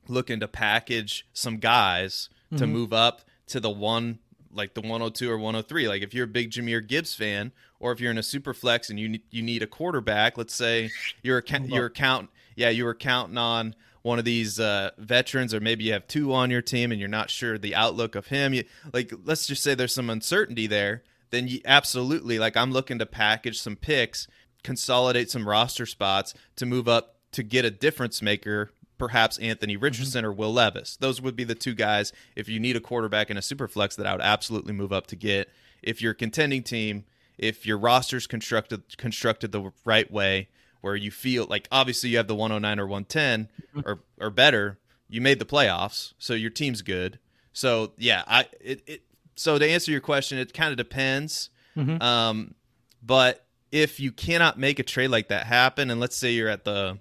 [0.06, 2.56] looking to package some guys mm-hmm.
[2.56, 4.20] to move up to the one
[4.52, 5.88] like the 102 or 103.
[5.88, 8.90] Like if you're a big Jahmyr Gibbs fan, or if you're in a super flex
[8.90, 10.90] and you you need a quarterback, let's say
[11.22, 15.60] you're a, you're count yeah you were counting on one of these uh, veterans, or
[15.60, 18.54] maybe you have two on your team and you're not sure the outlook of him.
[18.54, 21.02] You, like let's just say there's some uncertainty there.
[21.30, 24.26] Then you absolutely like I'm looking to package some picks,
[24.62, 29.84] consolidate some roster spots to move up to get a difference maker perhaps Anthony mm-hmm.
[29.84, 30.30] Richardson mm-hmm.
[30.30, 30.96] or Will Levis.
[30.96, 33.96] Those would be the two guys if you need a quarterback in a super flex
[33.96, 35.48] that I would absolutely move up to get.
[35.82, 37.04] If you're a contending team,
[37.38, 40.48] if your roster's constructed constructed the right way,
[40.80, 43.88] where you feel like obviously you have the 109 or 110 mm-hmm.
[43.88, 47.18] or or better, you made the playoffs, so your team's good.
[47.52, 49.02] So yeah, I it, it
[49.36, 51.50] so to answer your question, it kind of depends.
[51.76, 52.02] Mm-hmm.
[52.02, 52.54] Um,
[53.02, 56.64] but if you cannot make a trade like that happen, and let's say you're at
[56.64, 56.98] the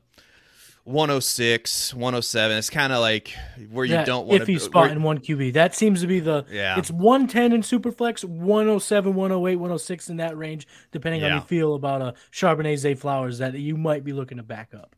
[0.88, 2.58] 106, 107.
[2.58, 3.36] It's kind of like
[3.70, 4.44] where you don't want to.
[4.44, 6.46] If you spot in one QB, that seems to be the.
[6.50, 6.80] Yeah.
[6.80, 11.28] It's 110 in Superflex, 107, 108, 106 in that range, depending yeah.
[11.28, 14.38] on how you feel about uh, a Charbonnet Zay Flowers that you might be looking
[14.38, 14.96] to back up.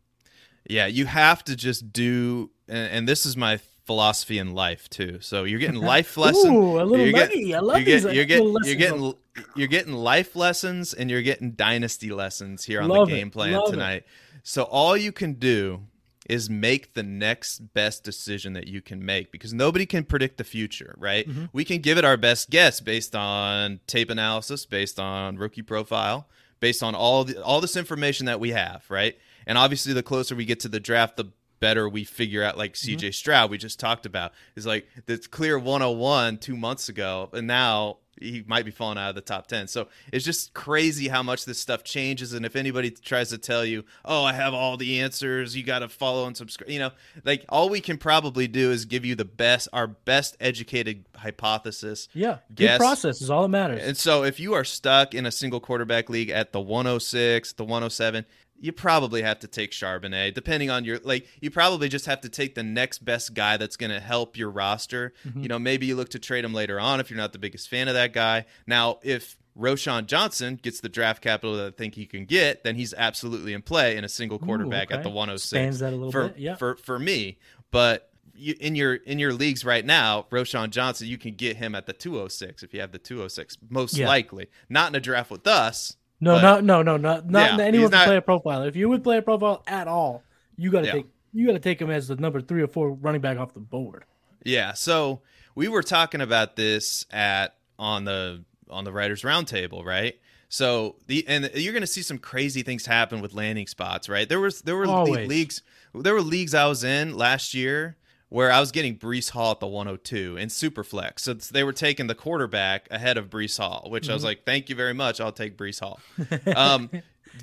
[0.69, 5.17] Yeah, you have to just do, and, and this is my philosophy in life too.
[5.21, 6.45] So you're getting life lessons.
[6.45, 8.06] Ooh, a little you're getting, I love you're these.
[8.06, 9.13] Uh, you're, getting, you're getting
[9.56, 13.60] you're getting life lessons and you're getting dynasty lessons here on love the game plan
[13.65, 14.04] tonight.
[14.04, 14.08] It.
[14.43, 15.82] So all you can do
[16.30, 20.43] is make the next best decision that you can make because nobody can predict the
[20.43, 21.28] future, right?
[21.28, 21.45] Mm-hmm.
[21.52, 26.28] We can give it our best guess based on tape analysis, based on rookie profile,
[26.60, 29.17] based on all the, all this information that we have, right?
[29.47, 32.73] And obviously the closer we get to the draft, the better we figure out like
[32.73, 33.12] CJ mm-hmm.
[33.12, 37.97] Stroud we just talked about is like it's clear 101 2 months ago and now
[38.19, 39.67] he might be falling out of the top 10.
[39.67, 42.34] So it's just crazy how much this stuff changes.
[42.34, 45.79] And if anybody tries to tell you, oh, I have all the answers, you got
[45.79, 46.91] to follow and subscribe, you know,
[47.23, 52.08] like all we can probably do is give you the best, our best educated hypothesis.
[52.13, 52.39] Yeah.
[52.53, 52.77] Guess.
[52.77, 53.82] Good process is all that matters.
[53.84, 57.63] And so if you are stuck in a single quarterback league at the 106, the
[57.63, 58.25] 107,
[58.61, 61.27] you probably have to take Charbonnet, depending on your like.
[61.41, 64.49] You probably just have to take the next best guy that's going to help your
[64.49, 65.13] roster.
[65.25, 65.41] Mm-hmm.
[65.41, 67.69] You know, maybe you look to trade him later on if you're not the biggest
[67.69, 68.45] fan of that guy.
[68.67, 72.75] Now, if Roschon Johnson gets the draft capital that I think he can get, then
[72.75, 74.99] he's absolutely in play in a single quarterback Ooh, okay.
[74.99, 75.49] at the 106.
[75.49, 76.55] Spans that a little for, bit, yeah.
[76.55, 77.39] For for me,
[77.71, 81.75] but you, in your in your leagues right now, Roschon Johnson, you can get him
[81.75, 84.07] at the 206 if you have the 206, most yeah.
[84.07, 84.47] likely.
[84.69, 87.91] Not in a draft with us no, but, no, no, no, not not yeah, anyone
[87.91, 88.63] can play a profile.
[88.63, 90.23] If you would play a profile at all,
[90.58, 90.93] you got to yeah.
[90.93, 93.53] take you got to take him as the number three or four running back off
[93.53, 94.05] the board.
[94.43, 94.73] Yeah.
[94.73, 95.21] So
[95.55, 100.19] we were talking about this at on the on the writers roundtable, right?
[100.49, 104.27] So the and you're going to see some crazy things happen with landing spots, right?
[104.27, 105.62] There was there were leagues
[105.93, 107.97] there were leagues I was in last year
[108.29, 111.19] where I was getting Breece Hall at the 102 in Superflex.
[111.19, 114.11] So they were taking the quarterback ahead of Breece Hall, which mm-hmm.
[114.11, 114.27] I was mm-hmm.
[114.27, 115.19] like, thank you very much.
[115.19, 115.99] I'll take Breece Hall.
[116.55, 116.89] Um,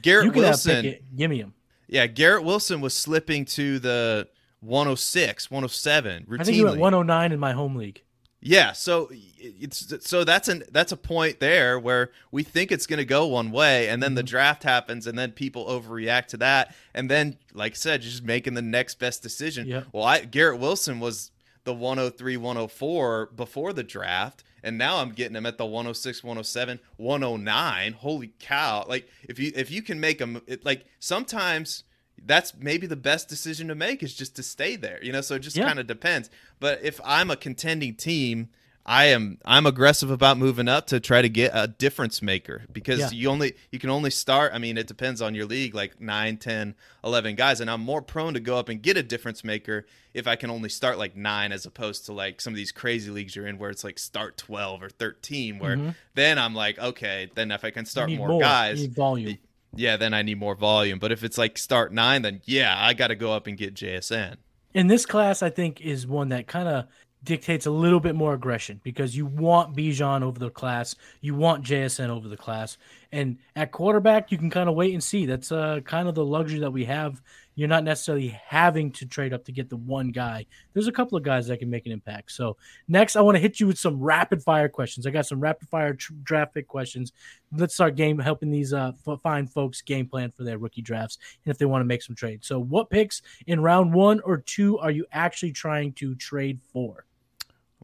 [0.03, 0.97] Garrett Wilson.
[1.17, 1.55] Give me him.
[1.89, 4.29] Yeah, Garrett Wilson was slipping to the
[4.61, 6.41] 106, 107 routinely.
[6.41, 8.03] I think he went 109 in my home league.
[8.47, 12.99] Yeah, so it's so that's an that's a point there where we think it's going
[12.99, 14.29] to go one way, and then the mm-hmm.
[14.29, 18.55] draft happens, and then people overreact to that, and then, like I said, just making
[18.55, 19.67] the next best decision.
[19.67, 19.87] Yep.
[19.93, 21.33] Well, I Garrett Wilson was
[21.65, 26.79] the 103, 104 before the draft, and now I'm getting him at the 106, 107,
[26.99, 27.93] 109.
[27.95, 28.85] Holy cow!
[28.89, 31.83] Like if you if you can make them like sometimes
[32.25, 34.99] that's maybe the best decision to make is just to stay there.
[35.03, 35.67] You know, so it just Yeah.
[35.67, 36.31] kind of depends.
[36.61, 38.49] But if I'm a contending team,
[38.89, 43.01] I am I'm aggressive about moving up to try to get a difference maker because
[43.01, 43.11] Yeah.
[43.11, 46.37] you only you can only start I mean it depends on your league like 9,
[46.37, 49.87] 10, 11 guys and I'm more prone to go up and get a difference maker
[50.15, 53.11] if I can only start like 9 as opposed to like some of these crazy
[53.11, 55.91] leagues you're in where it's like start 12 or 13 where mm-hmm.
[56.15, 59.37] then I'm like okay, then if I can start need more, guys volume.
[59.77, 60.99] Yeah, then I need more volume.
[60.99, 63.75] But if it's like start nine, then yeah, I got to go up and get
[63.75, 64.37] JSN.
[64.75, 66.87] And this class, I think, is one that kind of
[67.25, 71.65] dictates a little bit more aggression because you want Bijan over the class, you want
[71.65, 72.79] JSN over the class,
[73.13, 75.27] and at quarterback, you can kind of wait and see.
[75.27, 77.23] That's uh, kind of the luxury that we have.
[77.55, 80.45] You're not necessarily having to trade up to get the one guy.
[80.75, 82.33] There's a couple of guys that can make an impact.
[82.33, 85.07] So next, I want to hit you with some rapid fire questions.
[85.07, 87.13] I got some rapid fire tr- draft pick questions.
[87.53, 91.17] Let's start game helping these uh, f- fine folks game plan for their rookie drafts
[91.45, 92.47] and if they want to make some trades.
[92.47, 97.07] So what picks in round one or two are you actually trying to trade for?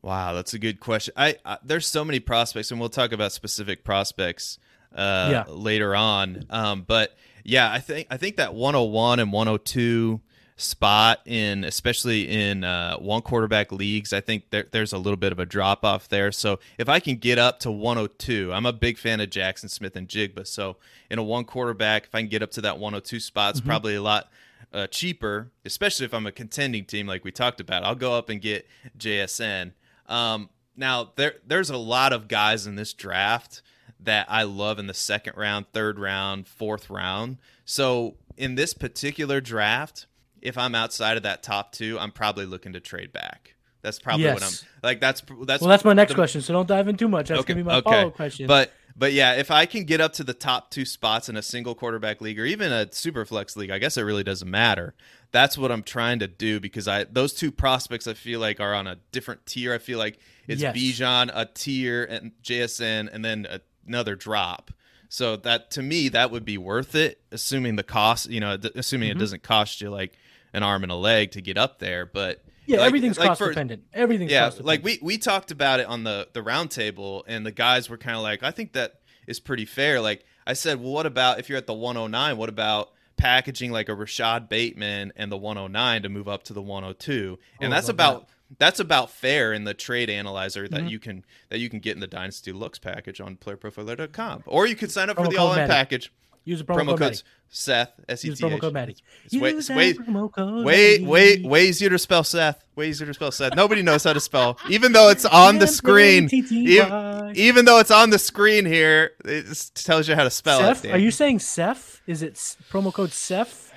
[0.03, 1.15] Wow, that's a good question.
[1.17, 4.59] I, I there's so many prospects, and we'll talk about specific prospects
[4.95, 5.45] uh, Yeah.
[5.49, 6.45] later on.
[6.51, 10.21] Um, but yeah, I think I think that 101 and 102
[10.57, 15.33] spot in, especially in uh, one quarterback leagues, I think there, there's a little bit
[15.33, 16.31] of a drop off there.
[16.31, 20.47] So if I can get up to 102, I'm a big fan of Jaxon Smith-Njigba.
[20.47, 20.77] So
[21.11, 23.97] in a one quarterback, if I can get up to that 102 spot, it's probably
[23.97, 24.31] a lot
[24.73, 27.83] uh, cheaper, especially if I'm a contending team like we talked about.
[27.83, 29.73] I'll go up and get JSN.
[30.07, 33.63] Um, now there there's a lot of guys in this draft
[34.05, 37.39] that I love in the second round, third round, fourth round.
[37.65, 40.07] So in this particular draft,
[40.41, 43.55] if I'm outside of that top two, I'm probably looking to trade back.
[43.83, 44.53] That's probably what I'm
[44.85, 45.01] like.
[45.01, 46.41] That's that's Well, that's my next the- question.
[46.41, 47.29] So don't dive in too much.
[47.29, 48.47] That's gonna be my follow up question.
[48.47, 51.43] but but yeah, if I can get up to the top two spots in a
[51.43, 54.95] single quarterback league or even a super flex league, I guess it really doesn't matter.
[55.33, 58.75] That's what I'm trying to do because I those two prospects I feel like are
[58.75, 59.75] on a different tier.
[59.75, 60.77] I feel like it's Yes.
[60.77, 63.47] Bijan a tier and JSN and then
[63.87, 64.71] another drop.
[65.09, 68.31] So that to me that would be worth it, assuming the cost.
[68.31, 69.19] You know, th- assuming Mm-hmm.
[69.19, 70.17] it doesn't cost you like
[70.55, 72.07] an arm and a leg to get up there.
[72.07, 73.83] But yeah, like- everything's like cost for- dependent.
[73.93, 75.03] Everything's yeah cost like dependent.
[75.03, 78.23] we we talked about it on the the roundtable, and the guys were kind of
[78.23, 81.59] like i think that is pretty fair like i said well what about if you're
[81.59, 86.27] at the 109 what about packaging like a rashod bateman and the 109 to move
[86.29, 90.65] up to the 102 and Oh, that's about that's about fair in the trade analyzer
[90.65, 90.75] Mm-hmm.
[90.85, 94.67] that you can that you can get in the dynasty looks package on playerprofiler.com or
[94.67, 95.71] you could sign up Promo for the all-in Matty.
[95.71, 96.13] package
[96.45, 97.23] Use the promo, promo code.
[97.51, 98.97] seth s e Use t promo h code Matty.
[99.25, 101.07] it's way, it's way, promo code Way, Matty.
[101.07, 102.65] way, way easier to spell Seth.
[102.75, 103.55] Way easier to spell Seth.
[103.55, 106.29] Nobody knows how to spell, even though it's on the screen.
[106.33, 110.85] Even, even though it's on the screen here, it tells you how to spell Seth,
[110.85, 110.91] it.
[110.93, 112.01] are you saying Seth?
[112.09, 113.73] Is it s- promo code Seth?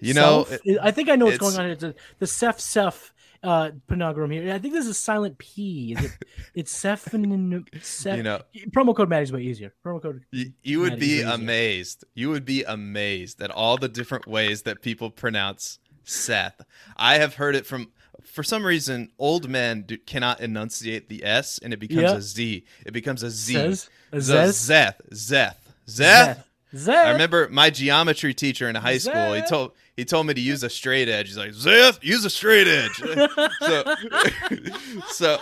[0.00, 0.60] You know, Self?
[0.82, 1.66] I think I know what's going on.
[1.70, 3.12] It's a, the Seth Seth
[3.44, 4.52] uh panogram here.
[4.54, 5.94] I think this is silent P.
[5.98, 6.12] Is it?
[6.54, 9.72] It's Seth and You know- promo code Matty's way easier.
[9.84, 10.24] Promo code.
[10.30, 12.04] you, you would be amazed.
[12.14, 16.60] You would be amazed at all the different ways that people pronounce Seth.
[16.96, 17.92] I have heard it from.
[18.24, 22.16] For some reason, old men do, cannot enunciate the S, and it becomes Yeah.
[22.16, 22.64] a Z.
[22.86, 23.52] It becomes a Z.
[23.54, 25.00] Says a So Zeth.
[25.12, 25.56] Zeth.
[25.88, 26.44] Zeth.
[26.74, 26.88] Zeth.
[27.06, 29.32] I remember my geometry teacher in high school.
[29.34, 31.28] He told he told me to use a straight edge.
[31.28, 32.96] He's like, "Zeth, use a straight edge."
[33.60, 33.94] so,
[35.08, 35.38] so,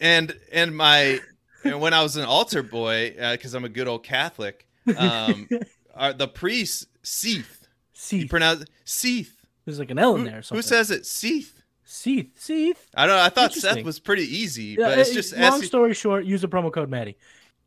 [0.00, 1.20] and and my
[1.64, 5.48] and when I was an altar boy, because I'm a good old Catholic, um,
[5.94, 7.66] our, the priest Seeth.
[7.92, 8.30] He Seeth.
[8.30, 9.34] pronounced Seeth.
[9.64, 10.38] There's like an L in there.
[10.38, 11.06] Or who says it?
[11.06, 11.62] Seeth.
[11.84, 12.40] Seeth?
[12.40, 12.88] Seeth.
[12.94, 13.22] I don't know.
[13.22, 16.24] I thought Seth was pretty easy, Yeah, but it's uh, just long S- story short.
[16.24, 17.16] Use the promo code Matty.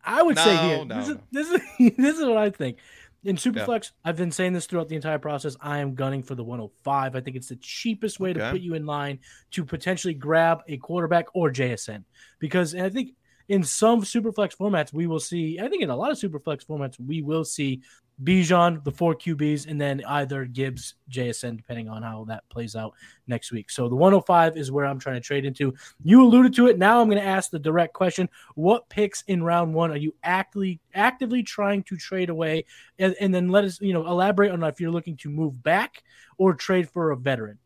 [0.04, 0.86] I would say here.
[0.86, 1.22] no, this, is, no.
[1.32, 2.78] this is this is what I think.
[3.24, 5.58] In Superflex, I've been saying this throughout the entire process.
[5.60, 7.16] I am gunning for the 105.
[7.16, 9.20] I think it's the cheapest way to put you in line
[9.52, 12.06] to potentially grab a quarterback or JSN.
[12.40, 13.12] Because I think
[13.50, 15.60] in some Superflex formats, we will see.
[15.60, 17.82] I think in a lot of Superflex formats, we will see
[18.24, 22.94] Bijan, the four QBs, and then either Gibbs, JSN, depending on how that plays out
[23.28, 23.70] next week.
[23.70, 25.74] So the 105 is where I'm trying to trade into.
[26.04, 26.78] You alluded to it.
[26.78, 30.14] Now I'm going to ask the direct question: What picks in round one are you
[30.24, 32.66] actively actively trying to trade away?
[32.98, 36.04] And, and then let us, you know, elaborate on if you're looking to move back
[36.38, 37.58] or trade for a veteran.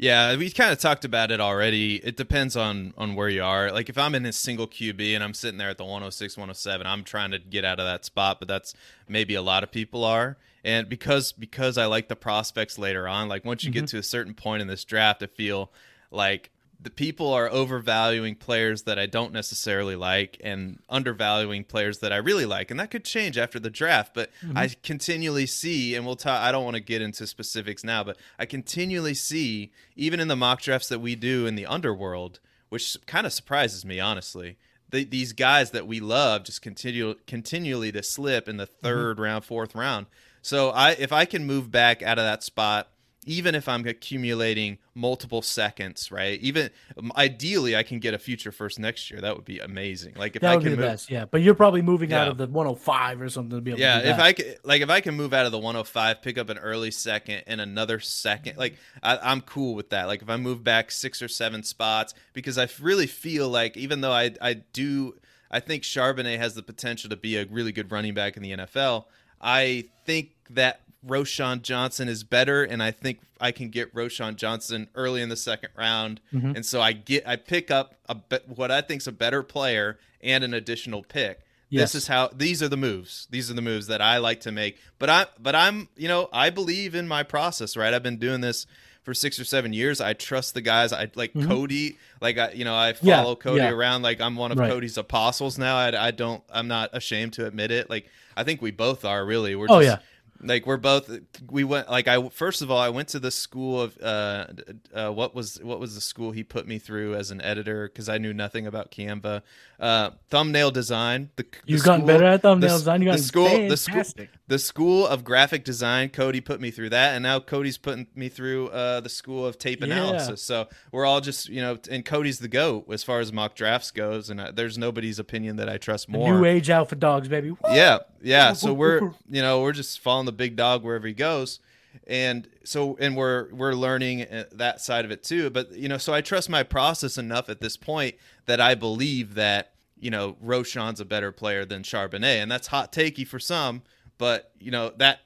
[0.00, 1.96] Yeah, we kind of talked about it already.
[1.96, 3.70] It depends on on where you are.
[3.70, 6.86] Like if I'm in a single QB and I'm sitting there at the 106, 107,
[6.86, 8.72] I'm trying to get out of that spot, but that's
[9.06, 10.38] maybe a lot of people are.
[10.64, 13.96] And because because I like the prospects later on, like once you get mm-hmm.
[13.96, 15.70] to a certain point in this draft, I feel
[16.10, 16.50] like
[16.82, 22.16] the people are overvaluing players that I don't necessarily like and undervaluing players that I
[22.16, 24.14] really like, and that could change after the draft.
[24.14, 24.56] But Mm-hmm.
[24.56, 26.40] I continually see, and we'll talk.
[26.40, 30.36] I don't want to get into specifics now, but I continually see, even in the
[30.36, 34.56] mock drafts that we do in the underworld, which kind of surprises me, honestly.
[34.88, 39.44] The, these guys that we love just continue continually to slip in the 3rd round,
[39.44, 40.06] fourth round.
[40.42, 42.88] So I, if I can move back out of that spot
[43.26, 46.40] even if I'm accumulating multiple seconds, right?
[46.40, 49.20] Even um, ideally, I can get a future first next year.
[49.20, 50.14] That would be amazing.
[50.16, 51.26] Like if That I can be the move, best, yeah.
[51.26, 53.98] But you're probably moving out of the 105 or something to be able yeah.
[53.98, 54.24] to do If that.
[54.24, 56.90] I could, like, if I can move out of the 105, pick up an early
[56.90, 60.06] second and another second, like I, I'm cool with that.
[60.06, 64.00] Like if I move back six or seven spots, because I really feel like even
[64.00, 65.14] though I, I do,
[65.50, 68.52] I think Charbonnet has the potential to be a really good running back in the
[68.52, 69.04] NFL.
[69.42, 74.88] I think that Roschon Johnson is better, and I think I can get Roschon Johnson
[74.94, 76.56] early in the second round, Mm-hmm.
[76.56, 78.16] and so I get I pick up a
[78.54, 81.40] what I think's a better player and an additional pick.
[81.70, 81.92] Yes.
[81.92, 83.28] This is how these are the moves.
[83.30, 84.78] These are the moves that I like to make.
[84.98, 87.76] But I but I'm you know I believe in my process.
[87.76, 88.66] Right, I've been doing this
[89.04, 90.00] for six or seven years.
[90.00, 90.92] I trust the guys.
[90.92, 91.96] I like Cody.
[92.20, 93.06] Like I you know I Mm-hmm.
[93.06, 93.70] Yeah, follow Cody yeah.
[93.70, 94.70] around like I'm one of Right.
[94.70, 95.76] Cody's apostles now.
[95.76, 97.88] I, I don't I'm not ashamed to admit it.
[97.88, 99.54] Like I think we both are really.
[99.54, 100.06] We're Oh, just, yeah.
[100.42, 101.10] Like we're both
[101.50, 104.46] we went like i first of all i went to the school of uh,
[104.94, 108.08] uh what was what was the school he put me through as an editor because
[108.08, 109.42] i knew nothing about canva
[109.78, 113.02] uh thumbnail design the, the You've gotten better at thumbnail the- design.
[113.02, 114.02] You've the school the school
[114.48, 118.28] the school of graphic design cody put me through that and now cody's putting me
[118.28, 119.86] through uh the school of tape Yeah.
[119.86, 123.54] analysis so we're all just you know and cody's the goat as far as mock
[123.54, 127.28] drafts goes and uh, there's nobody's opinion that i trust more New age alpha dogs,
[127.28, 127.50] baby.
[127.50, 127.58] Woo!
[127.70, 128.52] yeah, yeah.
[128.60, 131.58] So we're you know we're just following the big dog wherever he goes,
[132.06, 135.50] and so and we're we're learning uh, that side of it too.
[135.50, 138.14] But you know, so I trust my process enough at this point
[138.46, 142.92] that I believe that you know Roschon's a better player than Charbonnet, and that's hot
[142.92, 143.82] takey for some,
[144.18, 145.20] but you know that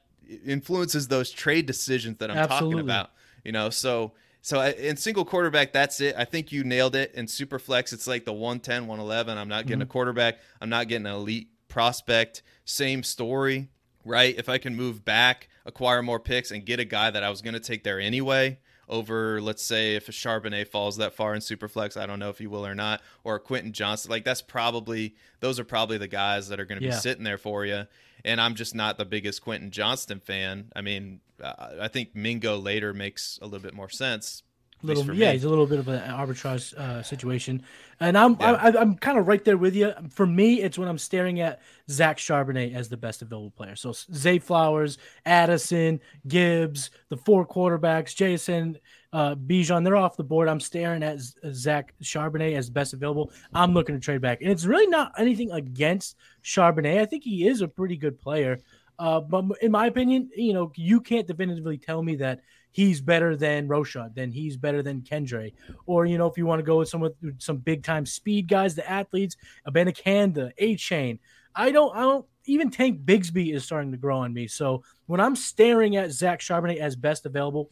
[0.47, 2.77] influences those trade decisions that I'm Absolutely.
[2.77, 3.11] talking about.
[3.45, 4.13] You know, so.
[4.41, 6.17] So I- in single quarterback, that's it.
[6.19, 7.15] I think you nailed it.
[7.15, 9.39] In super flex, it's like the 110, 111.
[9.39, 10.39] I'm not getting a quarterback.
[10.61, 12.43] I'm not getting an elite prospect.
[12.67, 13.71] Same story,
[14.05, 14.35] right?
[14.37, 17.43] If I can move back, acquire more picks, and get a guy that I was
[17.43, 21.41] going to take there anyway, over let's say if a Charbonnet falls that far in
[21.41, 24.43] Superflex, I don't know if he will or not, or a Quentin Johnston, like that's
[24.43, 26.93] probably those are probably the guys that are going to Yeah.
[26.93, 27.87] be sitting there for you.
[28.27, 30.71] And I'm just not the biggest Quentin Johnston fan.
[30.75, 34.44] I mean, I think Mingo later makes a little bit more sense.
[34.85, 35.33] Little, yeah, me.
[35.33, 37.63] he's a little bit of an arbitrage uh, situation,
[38.01, 38.53] and I'm Yeah.
[38.53, 39.93] I, I'm kind of right there with you.
[40.11, 41.61] For me, it's when I'm staring at
[41.91, 43.77] Zach Charbonnet as the best available player.
[43.77, 48.79] So Zay Flowers, Addison, Gibbs, the four quarterbacks, Jason,
[49.13, 50.49] uh, Bijan, they're off the board.
[50.49, 51.19] I'm staring at
[51.53, 53.33] Zach Charbonnet as best available.
[53.55, 57.01] I'm looking to trade back, and it's really not anything against Charbonnet.
[57.01, 58.61] I think he is a pretty good player.
[58.99, 62.41] Uh, but in my opinion, you know, you can't definitively tell me that
[62.75, 65.53] he's better than Roschon, then he's better than Kendre.
[65.87, 68.49] Or, you know, if you want to go with some with some big time speed
[68.49, 71.21] guys, the athletes, Abanikanda, Achane.
[71.55, 74.49] I don't I don't even Tank Bigsby is starting to grow on me.
[74.49, 77.71] So when I'm staring at Zach Charbonnet as best available,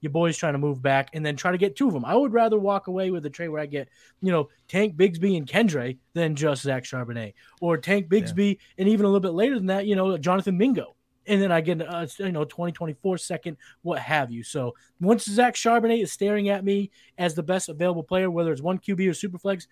[0.00, 2.04] your boy's trying to move back and then try to get two of them.
[2.04, 3.88] I would rather walk away with a trade where I get,
[4.22, 7.34] you know, Tank Bigsby and Kendre than just Zach Charbonnet.
[7.60, 10.94] Or Tank Bigsby and even a little bit later than that, you know, Jonathan Mingo
[11.26, 14.42] and then I get uh, you know 2024 second, what have you.
[14.42, 18.62] So once Zach Charbonnet is staring at me as the best available player, whether it's
[18.62, 19.66] one QB or superflex,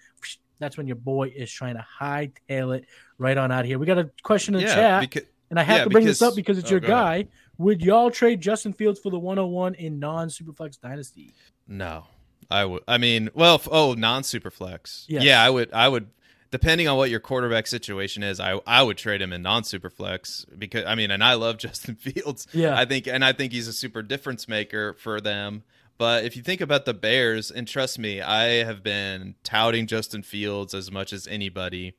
[0.58, 2.86] that's when your boy is trying to hightail it
[3.18, 3.78] right on out here.
[3.78, 6.22] We got a question in the chat, because and I have yeah, to bring this
[6.22, 7.26] up because it's oh, your go ahead.
[7.26, 7.32] guy.
[7.58, 11.30] Would y'all trade Justin Fields for the 101 in non-superflex dynasty?
[11.68, 12.04] No,
[12.50, 12.82] I would.
[12.88, 15.04] I mean, well, f- oh, non super flex.
[15.08, 15.22] Yes.
[15.22, 15.70] Yeah, I would.
[15.74, 16.08] I would.
[16.52, 19.90] Depending on what your quarterback situation is, I I would trade him in non super
[19.90, 22.46] flex because I mean, and I love Justin Fields.
[22.52, 22.78] Yeah.
[22.78, 25.64] I think, and I think he's a super difference maker for them.
[25.98, 30.22] But if you think about the Bears, and trust me, I have been touting Justin
[30.22, 31.94] Fields as much as anybody.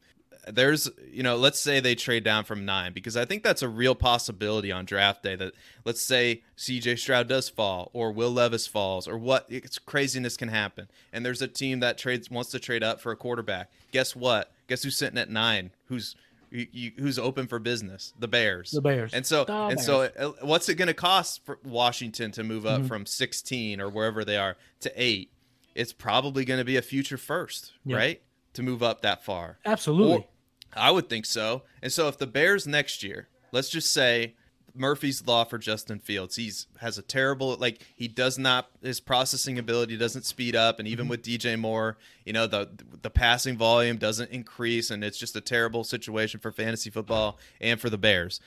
[0.51, 3.69] There's, you know, let's say they trade down from nine because I think that's a
[3.69, 5.35] real possibility on draft day.
[5.35, 5.53] That
[5.85, 10.49] let's say CJ Stroud does fall or Will Levis falls or what it's craziness can
[10.49, 10.89] happen.
[11.13, 13.71] And there's a team that trades wants to trade up for a quarterback.
[13.91, 14.51] Guess what?
[14.67, 15.71] Guess who's sitting at nine?
[15.85, 16.15] Who's
[16.51, 18.13] you, you, who's open for business?
[18.19, 18.71] The Bears.
[18.71, 19.13] The Bears.
[19.13, 22.63] And so The and so, uh, what's it going to cost for Washington to move
[22.63, 22.83] Mm-hmm.
[22.83, 25.31] up from 16 or wherever they are to eight?
[25.73, 27.95] It's probably going to be a future first, Yeah.
[27.97, 28.21] right?
[28.53, 29.57] To move up that far.
[29.65, 30.27] Absolutely.
[30.76, 31.63] I would think so.
[31.82, 34.36] And so if the Bears next year, let's just say
[34.76, 36.36] Murphy's law for Justin Fields.
[36.36, 40.88] He's has a terrible like he does not his processing ability doesn't speed up, and
[40.88, 41.11] even mm-hmm.
[41.11, 42.69] with DJ Moore, you know the
[43.01, 47.80] the passing volume doesn't increase, and it's just a terrible situation for fantasy football and
[47.80, 48.39] for the Bears.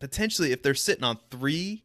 [0.00, 1.82] Potentially, if they're sitting on three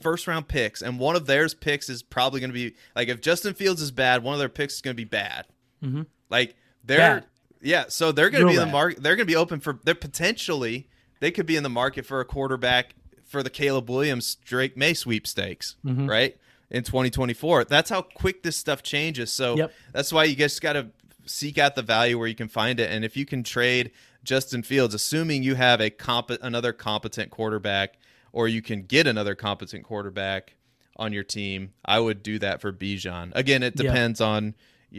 [0.00, 3.20] first round picks, and one of theirs picks is probably going to be like if
[3.20, 5.46] Justin Fields is bad, one of their picks is going to be bad.
[5.82, 6.02] Mm-hmm.
[6.28, 6.54] Like
[6.84, 7.26] they're bad.
[7.62, 9.02] Yeah, so they're going to be in the market.
[9.02, 9.78] They're going to be open for.
[9.84, 10.88] They're potentially
[11.20, 12.94] they could be in the market for a quarterback
[13.26, 16.08] for the Caleb Williams Drake Maye sweepstakes, mm-hmm.
[16.08, 16.36] right?
[16.70, 17.64] In 2024.
[17.64, 19.30] That's how quick this stuff changes.
[19.30, 19.72] So yep.
[19.92, 20.88] that's why you just got to
[21.26, 22.90] seek out the value where you can find it.
[22.90, 23.92] And if you can trade
[24.24, 27.98] Justin Fields, assuming you have a comp- another competent quarterback
[28.32, 30.54] or you can get another competent quarterback
[30.96, 33.32] on your team, I would do that for Bijan.
[33.34, 34.26] Again, it depends yeah.
[34.26, 34.54] on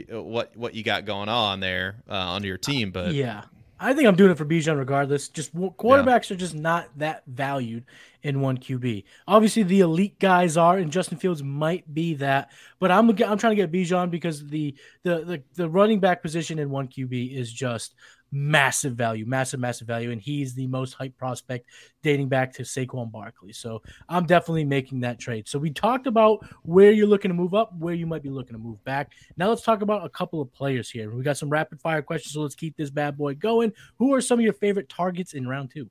[0.09, 3.43] what what you got going on there uh, on your team, but yeah,
[3.79, 5.27] I think I'm doing it for Bijan regardless.
[5.27, 6.35] Just quarterbacks yeah.
[6.35, 7.83] are just not that valued
[8.21, 9.03] in one QB.
[9.27, 12.51] Obviously, the elite guys are, and Justin Fields might be that.
[12.79, 16.59] But I'm I'm trying to get Bijan because the the the, the running back position
[16.59, 17.95] in one QB is just
[18.31, 20.11] massive value, massive, massive value.
[20.11, 21.67] And he's the most hype prospect
[22.01, 23.53] dating back to Saquon Barkley.
[23.53, 25.47] So I'm definitely making that trade.
[25.47, 28.53] So we talked about where you're looking to move up, where you might be looking
[28.53, 29.11] to move back.
[29.37, 31.13] Now let's talk about a couple of players here.
[31.13, 32.33] We got some rapid fire questions.
[32.33, 33.73] So let's keep this bad boy going.
[33.99, 35.89] Who are some of your favorite targets in round two?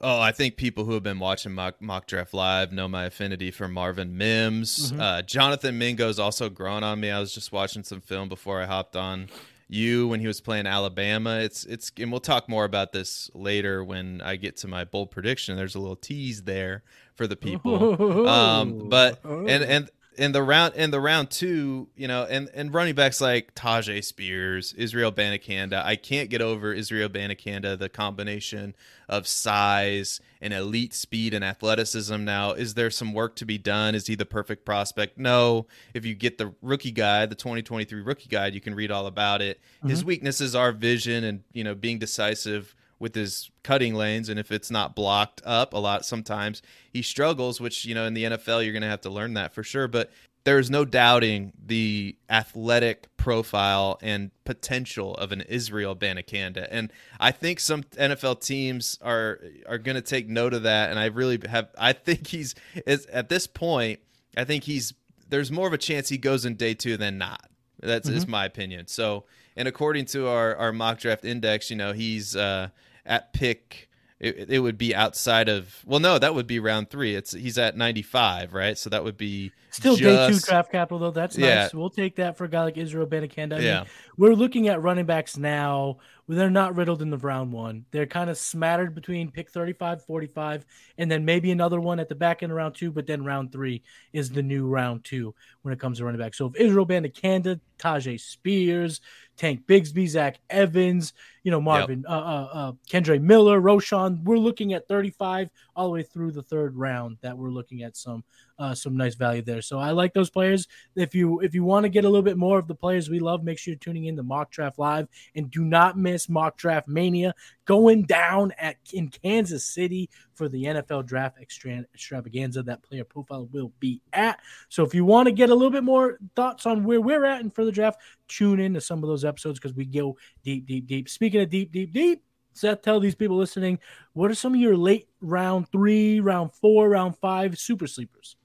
[0.00, 3.50] Oh, I think people who have been watching mock, mock draft live know my affinity
[3.50, 4.92] for Marvin Mims.
[4.92, 5.00] Mm-hmm.
[5.00, 7.10] Uh, Jonathan Mingo's also grown on me.
[7.10, 9.28] I was just watching some film before I hopped on
[9.68, 11.38] you when he was playing Alabama.
[11.40, 15.10] It's it's and we'll talk more about this later when I get to my bold
[15.10, 15.56] prediction.
[15.56, 16.82] There's a little tease there
[17.14, 18.26] for the people.
[18.28, 22.74] um, but and and in the round in the round two, you know, and and
[22.74, 25.82] running backs like Tyjae Spears, Israel Abanikanda.
[25.84, 27.78] I can't get over Israel Abanikanda.
[27.78, 28.74] The combination
[29.08, 32.24] of size and elite speed and athleticism.
[32.24, 33.94] Now, is there some work to be done?
[33.94, 35.16] Is he the perfect prospect?
[35.16, 35.66] No.
[35.94, 39.40] If you get the rookie guide, the 2023 rookie guide, you can read all about
[39.40, 39.60] it.
[39.78, 39.88] Mm-hmm.
[39.88, 44.50] His weaknesses are vision and you know being decisive with his cutting lanes and if
[44.50, 48.64] it's not blocked up a lot sometimes he struggles which you know in the NFL
[48.64, 50.10] you're going to have to learn that for sure but
[50.48, 56.66] there's no doubting the athletic profile and potential of an Israel Abanikanda.
[56.70, 56.90] And
[57.20, 61.06] I think some NFL teams are are going to take note of that and I
[61.06, 62.54] really have I think he's
[62.86, 64.00] is at this point
[64.38, 64.94] I think he's
[65.28, 67.50] there's more of a chance he goes in day 2 than not.
[67.80, 68.16] That's mm-hmm.
[68.16, 68.86] is my opinion.
[68.86, 69.24] So,
[69.54, 72.68] and according to our our mock draft index, you know, he's uh
[73.08, 73.88] at pick
[74.20, 77.14] it, it would be outside of well no that would be round three.
[77.14, 78.76] It's he's at 95 right?
[78.76, 81.10] So that would be still just, day two draft capital though.
[81.12, 81.62] That's yeah.
[81.62, 81.74] nice.
[81.74, 83.54] We'll take that for a guy like israel Abanikanda.
[83.54, 83.78] I yeah.
[83.80, 85.98] mean, we're looking at running backs now.
[86.26, 87.86] They're not riddled in the round one.
[87.90, 90.66] They're kind of smattered between pick 35 45
[90.98, 93.52] and then maybe another one at the back end of round two but then round
[93.52, 93.82] three
[94.12, 97.60] is the new round two when it comes to running back so if israel Abanikanda,
[97.78, 99.00] Tyjae Spears
[99.38, 101.14] Tank Bigsby, Zach Evans,
[101.44, 102.10] you know, Marvin, yep.
[102.10, 104.22] uh, uh, uh, Kendre Miller, Roschon.
[104.24, 107.96] We're looking at 35 all the way through the third round that we're looking at
[107.96, 108.24] some
[108.58, 109.62] uh, some nice value there.
[109.62, 110.66] So I like those players.
[110.96, 113.20] If you if you want to get a little bit more of the players we
[113.20, 115.06] love, make sure you're tuning in to Mock Draft Live
[115.36, 117.32] and do not miss Mock Draft Mania
[117.68, 122.62] going down at in Kansas City for the NFL Draft Extravaganza.
[122.62, 124.40] That player profile will be at.
[124.70, 127.42] So if you want to get a little bit more thoughts on where we're at
[127.42, 130.66] and for the draft, tune in to some of those episodes because we go deep,
[130.66, 131.10] deep, deep.
[131.10, 132.24] Speaking of deep, deep, deep.
[132.54, 133.78] Seth, tell these people listening,
[134.14, 138.36] what are some of your late round three, round four, round five super sleepers?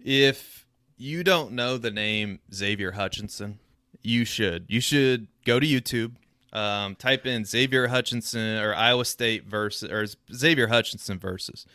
[0.00, 3.60] If you don't know the name Xavier Hutchinson,
[4.02, 4.66] you should.
[4.68, 6.16] You should go to YouTube,
[6.52, 11.66] um, type in Xavier Hutchinson or Iowa State versus or Xavier Hutchinson versus,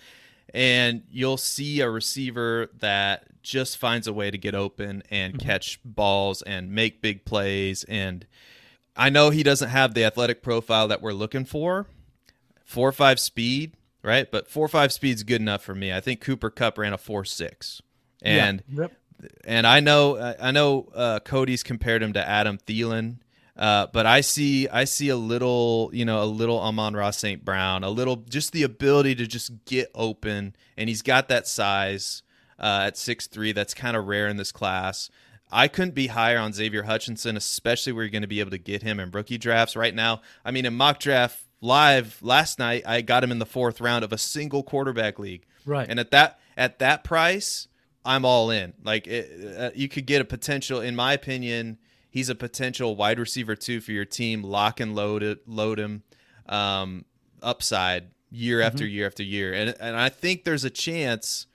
[0.54, 5.48] and you'll see a receiver that just finds a way to get open and mm-hmm.
[5.48, 7.84] catch balls and make big plays.
[7.86, 8.26] And
[8.96, 11.88] I know he doesn't have the athletic profile that we're looking for,
[12.64, 14.30] four or five speed, right?
[14.30, 15.92] But four or five speed is good enough for me.
[15.92, 17.82] I think Cooper Kupp ran a four six
[18.24, 18.82] and yeah.
[18.82, 18.94] yep.
[19.46, 23.18] and I know I know uh, Cody's compared him to Adam Thielen.
[23.56, 27.46] Uh, but I see I see a little, you know, a little Amon-Ra St.
[27.46, 32.24] Brown, a little just the ability to just get open, and he's got that size
[32.58, 33.52] uh, at six three.
[33.52, 35.12] That's kind of rare in this class.
[35.52, 38.58] I couldn't be higher on Xavier Hutchinson, especially where you're going to be able to
[38.58, 40.22] get him in rookie drafts right now.
[40.44, 44.04] I mean, in mock draft live last night, I got him in the fourth round
[44.04, 45.46] of a single quarterback league.
[45.64, 47.68] Right, and at that at that price,
[48.04, 48.74] I'm all in.
[48.84, 51.78] Like it, uh, you could get a potential, in my opinion,
[52.14, 54.44] he's a potential wide receiver too for your team.
[54.44, 56.04] Lock and load it, load him,
[56.48, 57.06] um,
[57.42, 61.48] upside year after year after year, and and I think there's a chance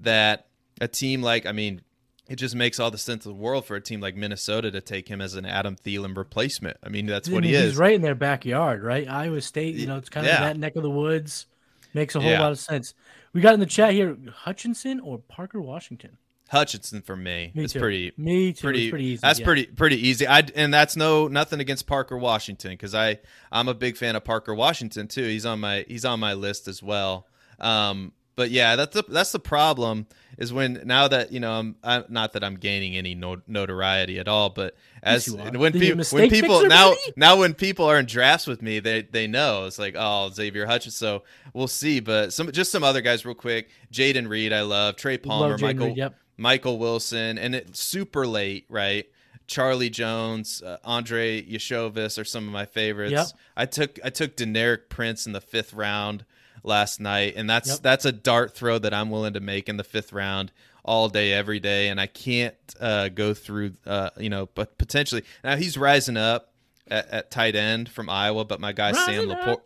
[0.00, 0.46] that
[0.80, 1.82] a team like I mean,
[2.28, 4.80] it just makes all the sense in the world for a team like Minnesota to
[4.80, 6.78] take him as an Adam Thielen replacement.
[6.82, 7.76] I mean, that's I what mean, he he's is.
[7.76, 9.08] right in their backyard, right?
[9.08, 10.40] Iowa State, you know, it's kind of Yeah.
[10.40, 11.46] that neck of the woods.
[11.94, 12.40] Makes a whole Yeah.
[12.40, 12.92] lot of sense.
[13.32, 16.18] We got in the chat here Hutchinson or Parker Washington?
[16.48, 17.52] Hutchinson for me.
[17.54, 17.80] Me it's too.
[17.80, 18.62] pretty Me too.
[18.62, 19.20] Pretty pretty easy.
[19.20, 19.46] That's yeah.
[19.46, 20.26] pretty pretty easy.
[20.26, 23.18] I and that's no nothing against Parker Washington because I
[23.50, 25.24] I'm a big fan of Parker Washington too.
[25.24, 27.26] He's on my he's on my list as well.
[27.58, 30.06] Um, but yeah, that's the that's the problem
[30.38, 34.18] is when now that you know I'm, I'm not that I'm gaining any no, notoriety
[34.18, 35.36] at all, but as are.
[35.36, 38.78] when Then you're people when people now now when people are in drafts with me,
[38.78, 40.92] they they know it's like oh Xavier Hutchinson.
[40.92, 41.24] So
[41.54, 43.70] we'll see, but some just some other guys real quick.
[43.92, 46.14] Jayden Reed, I love Trey Palmer, Love Michael Reed, yep.
[46.36, 49.06] Michael Wilson, and it's super late, right?
[49.46, 53.12] Charlie Jones, uh, Andrei Iosivas are some of my favorites.
[53.12, 53.26] Yep.
[53.56, 56.24] I took I took Deneric Prince in the fifth round
[56.64, 57.78] last night, and that's Yep.
[57.82, 60.52] that's a dart throw that I'm willing to make in the fifth round
[60.84, 65.22] all day, every day, and I can't uh, go through, uh, you know, but potentially
[65.42, 66.52] now he's rising up
[66.88, 69.62] at, at tight end from Iowa, but my guy Sam Laporte,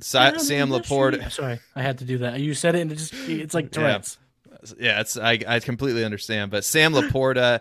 [0.00, 2.40] Sam Laporte, sorry, I had to do that.
[2.40, 3.70] You said it, and it just it's like.
[3.70, 4.18] Tourette's.
[4.20, 4.23] Yeah,
[4.78, 6.50] it's I, I completely understand.
[6.50, 7.60] But Sam Laporta,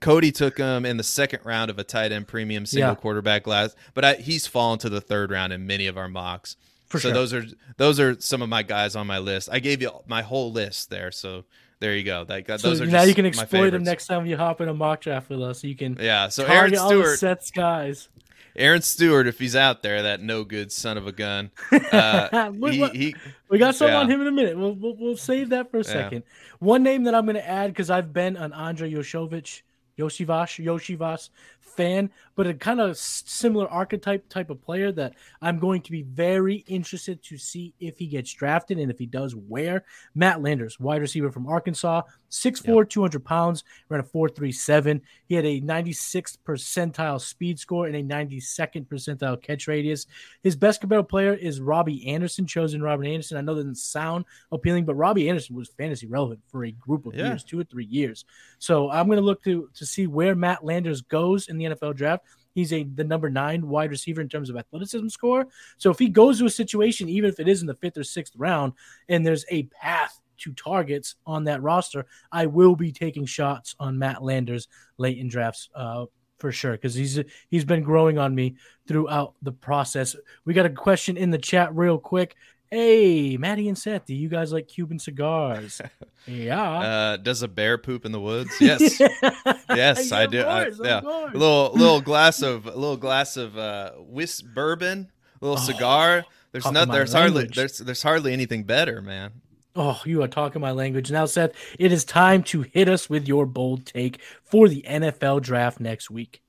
[0.00, 2.94] Cody took him in the second round of a tight end premium single Yeah.
[2.94, 6.56] quarterback last, but I, he's fallen to the third round in many of our mocks.
[6.88, 7.14] For so sure.
[7.14, 7.44] those are
[7.78, 9.48] those are some of my guys on my list.
[9.50, 11.44] I gave you my whole list there, so
[11.80, 12.24] there you go.
[12.28, 14.68] Like that, So those are now you can exploit them next time you hop in
[14.68, 15.64] a mock draft with us.
[15.64, 18.08] You can Yeah, so Aaron target all the Stewart, sets guys.
[18.56, 21.50] Aaron Stewart, if he's out there, that no good son of a gun.
[21.70, 23.14] Uh, he, what- he,
[23.48, 23.98] We got some Yeah.
[24.00, 24.56] on him in a minute.
[24.56, 26.22] We'll, we'll, we'll save that for a second.
[26.58, 29.62] One name that I'm going to add because I've been an Andre Yoshovich,
[29.98, 31.30] Yoshivash, Yoshivas
[31.60, 36.02] fan, but a kind of similar archetype type of player that I'm going to be
[36.02, 39.84] very interested to see if he gets drafted and if he does, where.
[40.14, 45.00] Matt Landers, wide receiver from Arkansas, 6'4, 200 pounds, ran a 4.37.
[45.26, 50.06] He had a 96th percentile speed score and a 92nd percentile catch radius.
[50.42, 53.38] His best comparable player is Robbie Anderson, chosen Robbie Anderson.
[53.38, 57.06] I know that doesn't sound appealing, but Robbie Anderson was fantasy relevant for a group
[57.06, 57.28] of Yeah.
[57.28, 58.24] years, two or three years.
[58.58, 61.96] So I'm going to look to to see where Matt Landers goes in the NFL
[61.96, 62.24] draft.
[62.54, 65.46] He's a the number nine wide receiver in terms of athleticism score.
[65.76, 68.04] So if he goes to a situation, even if it is in the fifth or
[68.04, 68.72] sixth round,
[69.08, 73.98] and there's a path to targets on that roster, I will be taking shots on
[73.98, 74.68] Matt Landers
[74.98, 75.68] late in drafts.
[75.74, 76.06] Uh,
[76.38, 77.18] for sure, because he's
[77.48, 78.56] he's been growing on me
[78.86, 80.14] throughout the process.
[80.44, 82.36] We got a question in the chat real quick.
[82.70, 85.80] Hey, Matty and Seth, do you guys like Cuban cigars?
[86.26, 86.60] yeah.
[86.78, 88.50] uh, does a bear poop in the woods?
[88.60, 89.00] Yes.
[89.68, 90.42] Yes, Yeah, I of do.
[90.42, 91.34] Course, of yeah, course.
[91.34, 95.10] a little little glass of a little glass of uh, whisk bourbon,
[95.42, 96.24] a little cigar.
[96.52, 96.88] There's not.
[96.90, 97.38] There's hardly.
[97.40, 97.56] language.
[97.56, 99.32] There's there's hardly anything better, man.
[99.74, 101.10] Oh, you are talking my language.
[101.10, 105.42] Now, Seth, it is time to hit us with your bold take for the NFL
[105.42, 106.40] draft next week.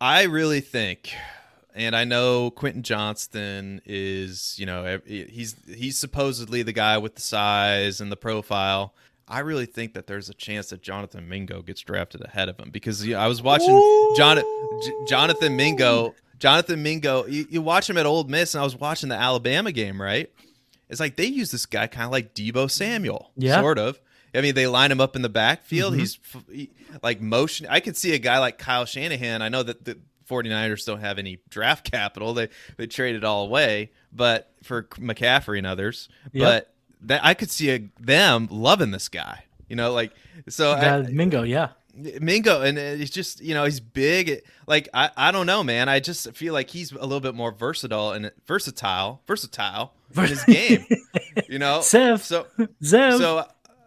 [0.00, 1.14] I really think,
[1.74, 7.22] and I know Quentin Johnston is, you know, he's he's supposedly the guy with the
[7.22, 8.94] size and the profile.
[9.28, 12.70] I really think that there's a chance that Jonathan Mingo gets drafted ahead of him
[12.70, 13.76] because you know, I was watching
[14.16, 14.36] Jon-
[14.82, 16.14] J- Jonathan Mingo.
[16.38, 19.72] Jonathan Mingo, you, you watch him at Ole Miss, and I was watching the Alabama
[19.72, 20.30] game, right?
[20.88, 23.60] It's like they use this guy kind of like Deebo Samuel, Yeah.
[23.60, 24.00] sort of.
[24.34, 25.92] I mean, they line him up in the backfield.
[25.94, 25.98] Mhm.
[25.98, 26.70] He's f- he,
[27.02, 27.66] like motion.
[27.68, 29.42] I could see a guy like Kyle Shanahan.
[29.42, 29.98] I know that the
[30.30, 32.32] 49ers don't have any draft capital.
[32.34, 36.08] They they traded it all away, but for McCaffrey and others.
[36.32, 36.42] Yep.
[36.46, 36.74] But
[37.08, 39.44] that I could see a, them loving this guy.
[39.68, 40.12] You know, like
[40.48, 40.72] so.
[40.72, 41.70] I- Uh, Mingo, yeah.
[41.94, 44.42] Mingo, and uh, he's just you know he's big.
[44.66, 45.88] Like I, I don't know, man.
[45.88, 50.44] I just feel like he's a little bit more versatile and versatile, versatile in his
[50.46, 50.84] game.
[51.48, 52.22] You know, Sev.
[52.22, 52.46] So
[52.82, 53.18] Zev.
[53.18, 53.44] so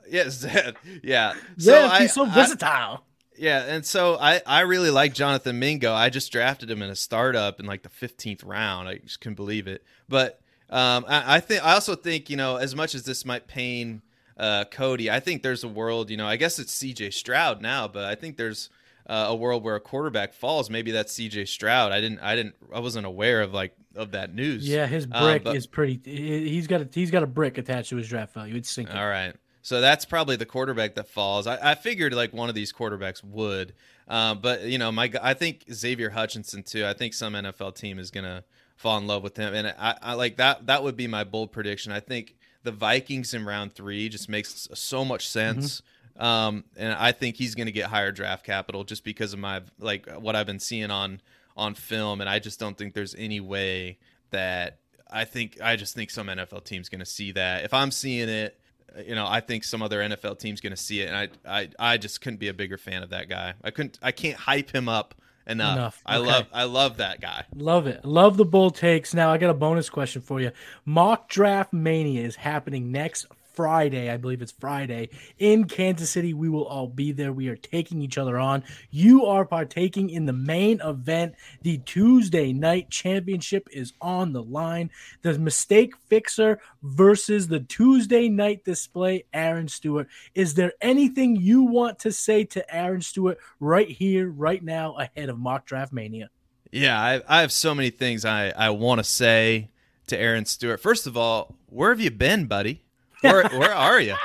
[0.10, 1.34] yeah, Zed, yeah.
[1.58, 3.06] Zev, So I, he's so I- versatile.
[3.38, 5.94] Yeah, and so I, I really like Jonathan Mingo.
[5.94, 8.88] I just drafted him in a startup in like the fifteenth round.
[8.88, 9.84] I just couldn't believe it.
[10.10, 13.48] But um, I, I think I also think you know as much as this might
[13.48, 14.02] pain
[14.38, 16.10] uh, Cody, I think there's a world.
[16.10, 17.12] You know, I guess it's C.J.
[17.12, 18.70] Stroud now, but I think there's
[19.08, 20.70] uh, a world where a quarterback falls.
[20.70, 21.46] Maybe that's C.J.
[21.46, 21.92] Stroud.
[21.92, 24.68] I didn't I didn't I wasn't aware of like of that news.
[24.68, 26.00] Yeah, his Um, brick but- is pretty.
[26.04, 28.56] he- He's got a he's got a brick attached to his draft value.
[28.56, 28.96] It's sinking.
[28.98, 29.36] All right.
[29.64, 31.48] So that's probably the quarterback that falls.
[31.48, 33.74] I, I figured like one of these quarterbacks would,
[34.10, 36.86] um, but you know, my I think Xavier Hutchinson too.
[36.86, 38.44] I think some NFL team is gonna
[38.76, 40.68] fall in love with him, and I, I like that.
[40.68, 41.94] That would be my bold prediction.
[41.94, 45.82] I think the Vikings in round three just makes so much sense.
[46.18, 49.62] Um, and I think he's going to get higher draft capital just because of my
[49.80, 51.22] like what I've been seeing on
[51.56, 53.98] on film, and I just don't think there's any way
[54.32, 57.64] that I think I just think some NFL team's going to see that.
[57.64, 58.60] If I'm seeing it,
[59.06, 61.70] you know, I think some other NFL team's going to see it, and I, I,
[61.94, 63.54] I just couldn't be a bigger fan of that guy.
[63.64, 65.16] I couldn't, I can't hype him up
[65.48, 65.76] enough.
[65.78, 66.02] Enough.
[66.06, 66.28] I Okay.
[66.28, 67.46] love, I love that guy.
[67.56, 68.06] Love it.
[68.06, 69.14] Love the bull takes.
[69.14, 70.52] Now I got a bonus question for you.
[70.86, 74.10] Mock draft mania is happening next Friday.
[74.10, 76.34] I believe it's Friday in Kansas City.
[76.34, 77.34] We will all be there.
[77.34, 78.64] We are taking each other on.
[78.92, 81.36] You are partaking in the main event.
[81.62, 84.90] The Tuesday night championship is on the line.
[85.22, 90.08] The mistake fixer versus the Tuesday night display, Aaron Stewart.
[90.36, 95.30] Is there anything you want to say to Aaron Stewart right here, right now, ahead
[95.30, 96.30] of mock draft mania?
[96.72, 99.70] Yeah, I, I have so many things I, I want to say
[100.08, 100.80] to Aaron Stewart.
[100.80, 102.83] First of all, where have you been, buddy?
[103.24, 104.16] Where where are you?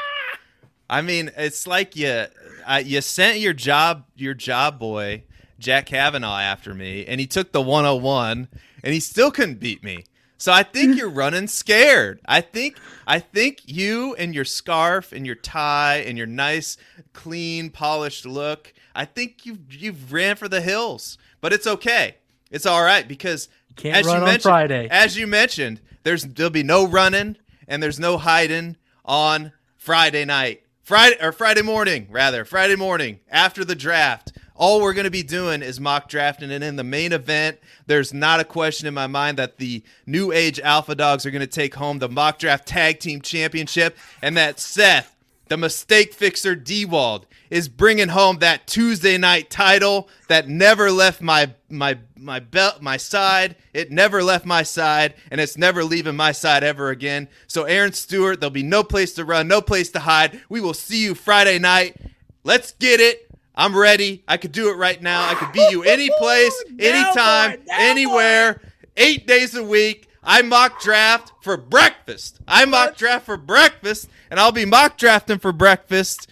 [0.91, 2.27] I mean, it's like you
[2.67, 5.25] I, you sent your job your job boy
[5.59, 8.49] Jack Kavanaugh after me, and he took the 101,
[8.85, 10.05] and he still couldn't beat me.
[10.41, 12.21] So I think you're running scared.
[12.27, 16.77] I think I think you and your scarf and your tie and your nice,
[17.13, 18.73] clean, polished look.
[18.95, 22.17] I think you you've ran for the hills, but it's okay.
[22.51, 24.89] It's all right because Can't as run you on mentioned, Friday.
[24.91, 27.37] as you mentioned, there's there'll be no running
[27.67, 28.77] and there's no hiding
[29.09, 30.63] on Friday night.
[30.83, 34.33] Friday or Friday morning, rather, Friday morning after the draft.
[34.55, 38.13] All we're going to be doing is mock drafting and in the main event, there's
[38.13, 41.47] not a question in my mind that the new age alpha dogs are going to
[41.47, 45.15] take home the mock draft tag team championship and that Seth
[45.49, 51.53] the mistake fixer Diewold is bringing home that Tuesday night title that never left my
[51.71, 53.57] my my belt my side.
[53.73, 57.29] It never left my side, and it's never leaving my side ever again.
[57.47, 60.41] So Aaron Stewart, there'll be no place to run, no place to hide.
[60.49, 61.97] We will see you Friday night.
[62.45, 63.31] Let's get it.
[63.55, 64.23] I'm ready.
[64.29, 65.29] I could do it right now.
[65.29, 68.61] I could beat you any place, anytime, anywhere,
[68.97, 70.08] eight days a week.
[70.31, 72.39] I mock draft for breakfast.
[72.47, 76.29] I mock draft for breakfast, and I'll be mock drafting for breakfast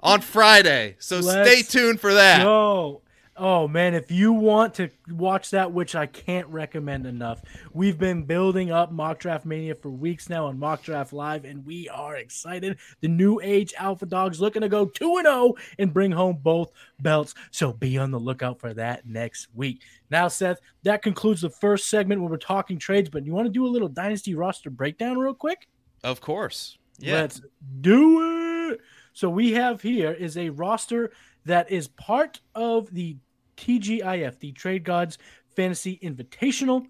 [0.00, 0.96] on Friday.
[0.98, 2.42] So stay Let's tuned for that.
[2.42, 3.00] Yo,
[3.38, 7.40] oh man, if you want to watch that, which I can't recommend enough,
[7.72, 11.64] we've been building up Mock Draft Mania for weeks now on Mock Draft Live, and
[11.64, 12.78] we are excited.
[13.00, 16.72] The new age Alpha Dogs looking to go 2 and 0 and bring home both
[17.00, 17.34] belts.
[17.50, 19.82] So be on the lookout for that next week.
[20.10, 23.52] Now, Seth, that concludes the first segment where we're talking trades, but you want to
[23.52, 25.68] do a little Dynasty roster breakdown real quick?
[26.04, 26.78] Of course.
[26.98, 27.14] Yeah.
[27.14, 27.40] Let's
[27.80, 28.80] do it.
[29.12, 31.10] So we have here is a roster
[31.44, 33.16] that is part of the
[33.58, 35.18] TGIF, the Trade Gods
[35.54, 36.86] Fantasy Invitational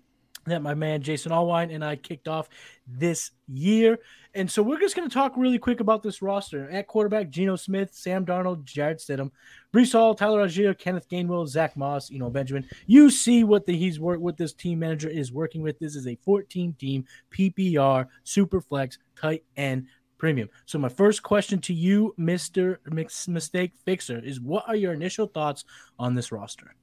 [0.49, 2.49] that my man Jason Allwine and I kicked off
[2.87, 3.99] this year.
[4.35, 6.69] And so we're just going to talk really quick about this roster.
[6.71, 9.31] At quarterback, Geno Smith, Sam Darnold, Jarrett Stidham,
[9.73, 12.69] Breece Hall, Tyler Allgeier, Kenneth Gainwell, Zach Moss, you know, Benjamin.
[12.87, 15.79] You see what the he's worked what this team manager is working with.
[15.79, 19.87] This is a 14 team PPR super flex tight end
[20.19, 20.49] premium.
[20.67, 22.79] So my first question to you, Mr.
[22.87, 25.65] Mix- Mistake Fixer, is what are your initial thoughts
[25.99, 26.75] on this roster?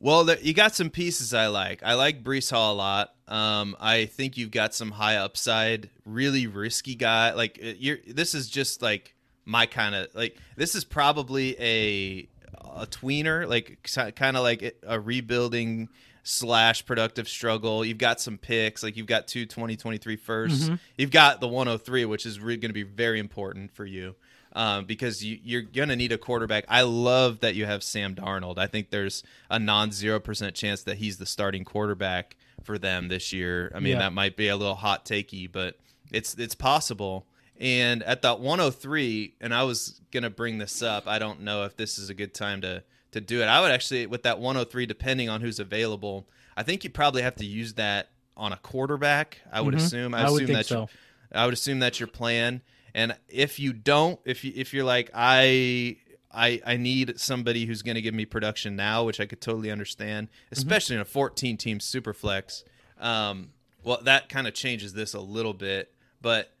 [0.00, 1.80] Well, there, you got some pieces I like.
[1.84, 3.14] I like Breece Hall a lot.
[3.28, 7.34] Um, I think you've got some high upside, really risky guy.
[7.34, 9.14] Like uh, you're, this is just like
[9.44, 10.36] my kind of like.
[10.56, 12.28] This is probably a
[12.74, 15.88] a tweener, like kind of like a rebuilding
[16.22, 17.84] slash productive struggle.
[17.84, 20.64] You've got some picks, like you've got two 2023 firsts.
[20.64, 20.74] Mm-hmm.
[20.96, 24.14] You've got the 103, which is really going to be very important for you
[24.54, 26.64] um, because you, you're going to need a quarterback.
[26.68, 28.58] I love that you have Sam Darnold.
[28.58, 33.32] I think there's a non 0% chance that he's the starting quarterback for them this
[33.32, 33.72] year.
[33.74, 33.98] I mean, Yeah.
[34.00, 35.76] that might be a little hot takey, but
[36.12, 37.26] it's it's possible.
[37.58, 41.06] And at that 103, and I was going to bring this up.
[41.06, 42.82] I don't know if this is a good time to
[43.12, 43.46] to do it.
[43.46, 46.28] I would actually with that 103 depending on who's available.
[46.56, 49.38] I think you probably have to use that on a quarterback.
[49.50, 49.78] I would Mhm.
[49.78, 50.14] assume.
[50.14, 50.94] I, I would assume that's your- so.
[51.34, 52.60] I would assume that's your plan.
[52.94, 55.96] And if you don't, if you if you're like I
[56.30, 59.70] I I need somebody who's going to give me production now, which I could totally
[59.70, 62.64] understand, especially in a 14 team super flex.
[62.98, 63.50] Um,
[63.82, 66.52] well, that kind of changes this a little bit, but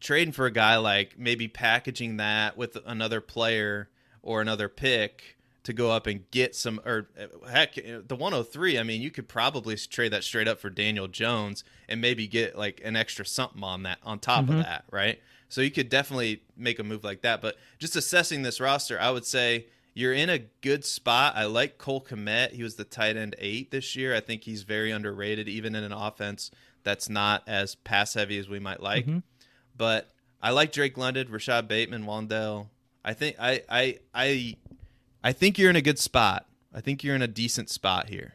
[0.00, 3.88] trading for a guy like maybe packaging that with another player
[4.22, 5.35] or another pick
[5.66, 9.28] to go up and get some or uh, heck the 103 i mean you could
[9.28, 13.62] probably trade that straight up for daniel jones and maybe get like an extra something
[13.64, 14.50] on that on top Mhm.
[14.50, 18.42] of that right so you could definitely make a move like that but just assessing
[18.42, 22.52] this roster i would say you're in a good spot i like cole Kmet.
[22.52, 25.82] he was the tight end eight this year i think he's very underrated even in
[25.82, 26.50] an offense
[26.84, 29.22] that's not as pass heavy as we might like Mhm.
[29.76, 30.10] but
[30.42, 32.68] I like Drake London, Rashod Bateman, Wan'Dale.
[33.04, 34.56] I think I I I
[35.26, 36.46] I think you're in a good spot.
[36.72, 38.34] I think you're in a decent spot here.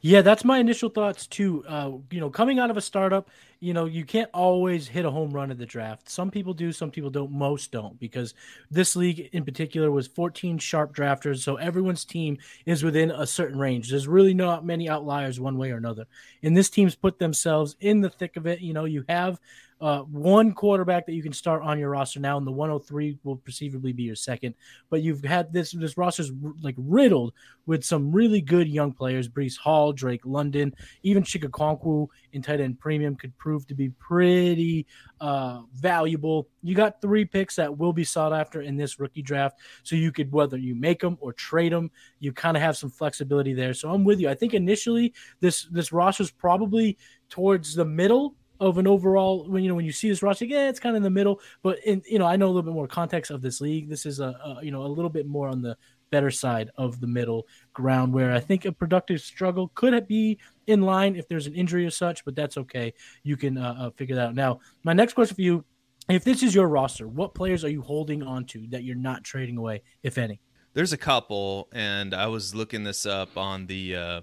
[0.00, 1.64] Yeah, that's my initial thoughts too.
[1.66, 3.28] Uh, you know, coming out of a startup,
[3.58, 6.08] you know, you can't always hit a home run at the draft.
[6.08, 8.34] Some people do, some people don't, most don't, because
[8.70, 11.40] this league in particular was 14 sharp drafters.
[11.40, 13.90] So everyone's team is within a certain range.
[13.90, 16.06] There's really not many outliers one way or another.
[16.44, 18.60] And this team's put themselves in the thick of it.
[18.60, 19.40] You know, you have
[19.80, 23.36] uh, one quarterback that you can start on your roster now, and the 103 will
[23.36, 24.54] perceivably be your second.
[24.90, 27.32] But you've had this this roster's like riddled
[27.64, 32.60] with some really good young players: Breece Hall, Drake London, even Chig Okonkwo in tight
[32.60, 34.86] end premium could prove to be pretty
[35.20, 36.48] uh, valuable.
[36.62, 40.12] You got three picks that will be sought after in this rookie draft, so you
[40.12, 43.72] could whether you make them or trade them, you kind of have some flexibility there.
[43.72, 44.28] So I'm with you.
[44.28, 46.98] I think initially this this roster's probably
[47.30, 50.68] towards the middle of an overall when you know when you see this roster, yeah,
[50.68, 51.40] it's kind of in the middle.
[51.62, 53.88] But in you know, I know a little bit more context of this league.
[53.88, 55.76] This is a, a you know a little bit more on the
[56.10, 60.82] better side of the middle ground where I think a productive struggle could be in
[60.82, 62.92] line if there's an injury or such, but that's okay.
[63.22, 64.34] You can uh, uh, figure that out.
[64.34, 65.64] Now, my next question for you
[66.08, 69.22] if this is your roster, what players are you holding on to that you're not
[69.22, 70.40] trading away, if any?
[70.72, 74.20] There's a couple, and I was looking this up on the uh,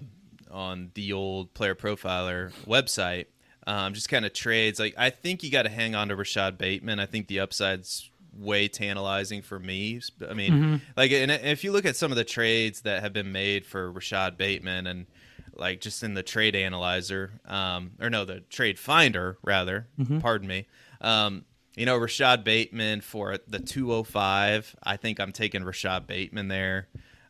[0.50, 3.26] on the old player profiler website,
[3.68, 4.80] um, just kind of trades.
[4.80, 6.98] Like I think you got to hang on to Rashod Bateman.
[6.98, 10.00] I think the upside's way tantalizing for me.
[10.26, 10.76] I mean, mm-hmm.
[10.96, 13.92] like, and if you look at some of the trades that have been made for
[13.92, 15.06] Rashod Bateman and
[15.54, 19.86] like just in the trade analyzer, um, or no, the trade finder rather.
[19.98, 20.20] Mm-hmm.
[20.20, 20.66] Pardon me.
[21.02, 21.44] Um,
[21.76, 24.76] you know, Rashod Bateman for the 205.
[24.82, 26.88] I think I'm taking Rashod Bateman there.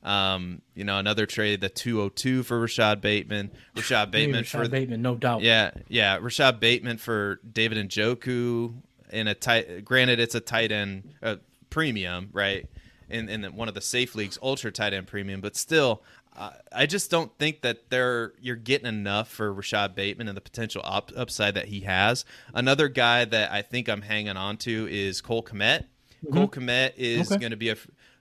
[0.09, 3.51] Um, you know, another trade, the 202 for Rashod Bateman.
[3.77, 5.43] Rashod Bateman Rashod for Bateman, no doubt.
[5.43, 6.19] Yeah, yeah.
[6.19, 8.73] Rashod Bateman for David and Njoku
[9.13, 9.85] in a tight.
[9.85, 11.37] Granted, it's a tight end uh,
[11.69, 12.67] premium, right?
[13.11, 16.03] In in one of the safe leagues, ultra tight end premium, but still,
[16.35, 20.41] uh, I just don't think that they're you're getting enough for Rashod Bateman and the
[20.41, 22.25] potential up, upside that he has.
[22.55, 25.85] Another guy that I think I'm hanging on to is Cole Kmet.
[26.25, 26.33] Mm-hmm.
[26.33, 27.39] Cole Kmet is okay.
[27.39, 27.77] going to be a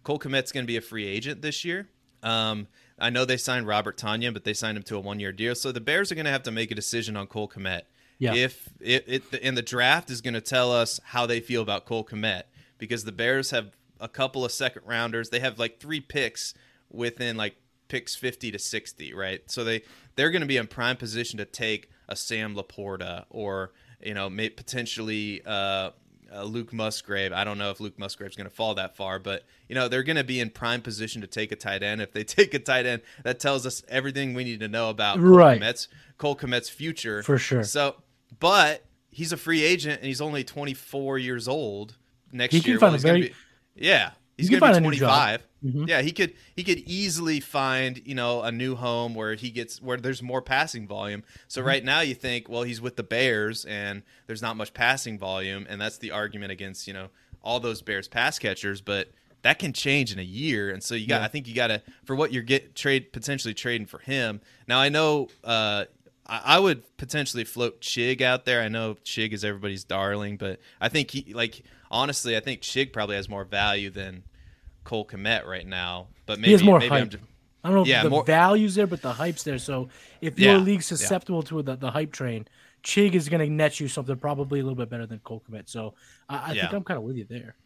[0.07, 1.89] Cole Kmet's going to be a free agent this year.
[2.23, 5.53] Um, I know they signed Robert Tonyan, but they signed him to a one-year deal.
[5.53, 7.81] So the Bears are going to have to make a decision on Cole Kmet.
[8.17, 8.33] Yeah.
[8.33, 11.85] If it, it and the draft is going to tell us how they feel about
[11.85, 12.43] Cole Kmet
[12.77, 15.29] because the Bears have a couple of second rounders.
[15.29, 16.53] They have like three picks
[16.89, 17.57] within like
[17.89, 19.41] picks 50 to 60, right?
[19.51, 19.81] So they
[20.15, 24.29] they're going to be in prime position to take a Sam LaPorta or you know,
[24.29, 25.91] may potentially uh,
[26.33, 27.33] uh, Luke Musgrave.
[27.33, 30.03] I don't know if Luke Musgrave's going to fall that far, but you know they're
[30.03, 32.01] going to be in prime position to take a tight end.
[32.01, 35.19] If they take a tight end, that tells us everything we need to know about
[35.19, 35.59] right.
[35.59, 37.63] Cole Kmet's, Cole Kmet's future for sure.
[37.63, 37.95] So,
[38.39, 41.95] but he's a free agent and he's only 24 years old.
[42.31, 43.33] Next he year, well, he's very, be,
[43.75, 45.46] yeah, he's going to be 25.
[45.65, 45.85] Mm-hmm.
[45.87, 49.81] Yeah, he could he could easily find you know a new home where he gets
[49.81, 51.23] where there's more passing volume.
[51.47, 51.67] So mm-hmm.
[51.67, 55.65] right now you think well he's with the Bears and there's not much passing volume,
[55.67, 57.07] and that's the argument against you know
[57.41, 59.09] all those Bears pass catchers, but
[59.41, 61.25] that can change in a year, and so you got yeah.
[61.25, 64.41] I think you got to for what you're get trade potentially trading for him.
[64.67, 65.85] Now I know uh,
[66.27, 68.61] I, would potentially float Chig out there.
[68.61, 72.91] I know Chig is everybody's darling, but I think he like honestly I think Chig
[72.91, 74.23] probably has more value than
[74.87, 77.09] Cole Kmet right now, but maybe he has more maybe hype.
[77.09, 77.23] Just,
[77.61, 79.59] I don't know yeah, if the more, value's there, but the hype's there.
[79.59, 79.89] So
[80.21, 81.49] if your league's susceptible yeah.
[81.49, 82.47] to the, the hype train,
[82.85, 85.67] Chig is going to net you something probably a little bit better than Cole Kmet.
[85.67, 85.93] So
[86.29, 86.61] I, I yeah.
[86.61, 87.57] think I'm kind of with you there.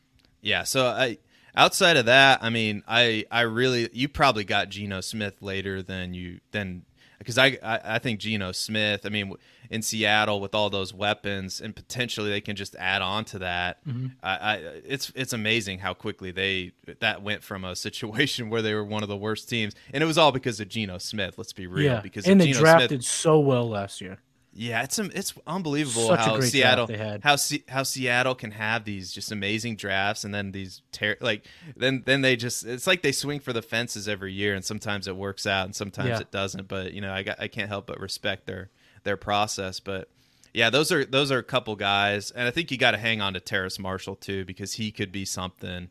[0.41, 0.63] Yeah.
[0.63, 1.19] So I
[1.55, 6.15] outside of that, I mean, I I really you probably got Geno Smith later than
[6.15, 6.85] you than
[7.21, 9.05] because I, I, I think Geno Smith.
[9.05, 9.35] I mean,
[9.69, 13.85] in Seattle with all those weapons, and potentially they can just add on to that.
[13.87, 14.07] Mm-hmm.
[14.23, 18.73] I, I, it's it's amazing how quickly they that went from a situation where they
[18.73, 21.37] were one of the worst teams, and it was all because of Geno Smith.
[21.37, 21.85] Let's be real.
[21.85, 22.01] Yeah.
[22.01, 24.17] because and they Geno drafted Smith, so well last year.
[24.53, 26.87] Yeah, it's it's unbelievable Such how Seattle
[27.23, 31.45] how C, how Seattle can have these just amazing drafts and then these ter- like
[31.77, 35.07] then then they just it's like they swing for the fences every year and sometimes
[35.07, 36.19] it works out and sometimes yeah.
[36.19, 36.67] it doesn't.
[36.67, 38.69] But you know I got, I can't help but respect their
[39.03, 39.79] their process.
[39.79, 40.09] But
[40.53, 43.21] yeah, those are those are a couple guys, and I think you got to hang
[43.21, 45.89] on to Terrace Marshall too because he could be something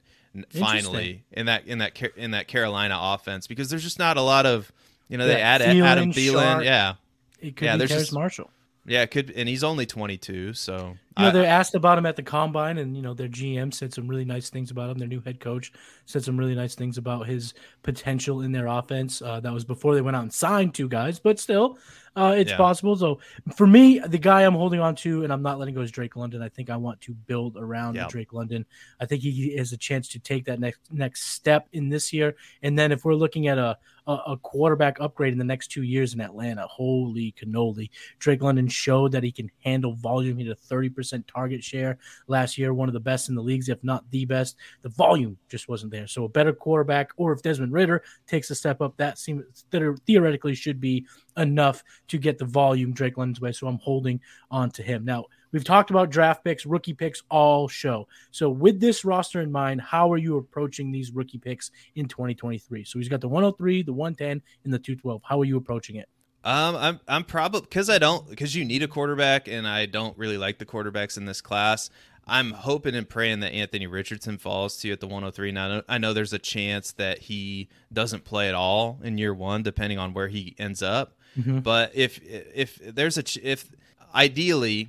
[0.50, 4.44] finally in that in that in that Carolina offense because there's just not a lot
[4.44, 4.70] of
[5.08, 6.96] you know they add Adam Thielen, yeah
[7.40, 8.50] it could yeah, be Terrace just, Marshall.
[8.86, 12.06] Yeah, it could, and he's only 22, so You know, I- they asked about him
[12.06, 14.98] at the combine, and you know their GM said some really nice things about him.
[14.98, 15.70] Their new head coach
[16.06, 19.20] said some really nice things about his potential in their offense.
[19.20, 21.78] Uh, that was before they went out and signed two guys, but still,
[22.16, 22.56] uh, it's Yeah.
[22.56, 22.96] possible.
[22.96, 23.20] So
[23.54, 26.16] for me, the guy I'm holding on to, and I'm not letting go is Drake
[26.16, 26.40] London.
[26.40, 28.08] I think I want to build around Yeah.
[28.08, 28.64] Drake London.
[28.98, 32.34] I think he has a chance to take that next next step in this year.
[32.62, 33.76] And then if we're looking at a
[34.10, 37.90] a, a quarterback upgrade in the next two years in Atlanta, holy cannoli!
[38.18, 40.38] Drake London showed that he can handle volume.
[40.38, 43.68] He had a 30% target share last year, one of the best in the leagues,
[43.68, 44.56] if not the best.
[44.82, 46.06] The volume just wasn't there.
[46.06, 50.00] So a better quarterback, or if Desmond Ridder takes a step up, that seems that
[50.06, 51.06] theoretically should be
[51.36, 53.52] enough to get the volume Drake London's way.
[53.52, 55.04] So I'm holding on to him.
[55.04, 58.06] Now, we've talked about draft picks, rookie picks all show.
[58.30, 62.84] So with this roster in mind, how are you approaching these rookie picks in 2023?
[62.84, 65.22] So he's got the 103, the 110, and the 212.
[65.24, 66.08] How are you approaching it?
[66.42, 70.16] Um, I'm I'm probably because I don't because you need a quarterback, and I don't
[70.16, 71.90] really like the quarterbacks in this class.
[72.26, 75.52] I'm hoping and praying that Anthony Richardson falls to you at the 103.
[75.52, 79.62] Now I know- there's a chance that he doesn't play at all in year one,
[79.62, 81.18] depending on where he ends up.
[81.38, 81.62] Mhm.
[81.62, 83.68] But if if there's a ch- if
[84.14, 84.88] ideally,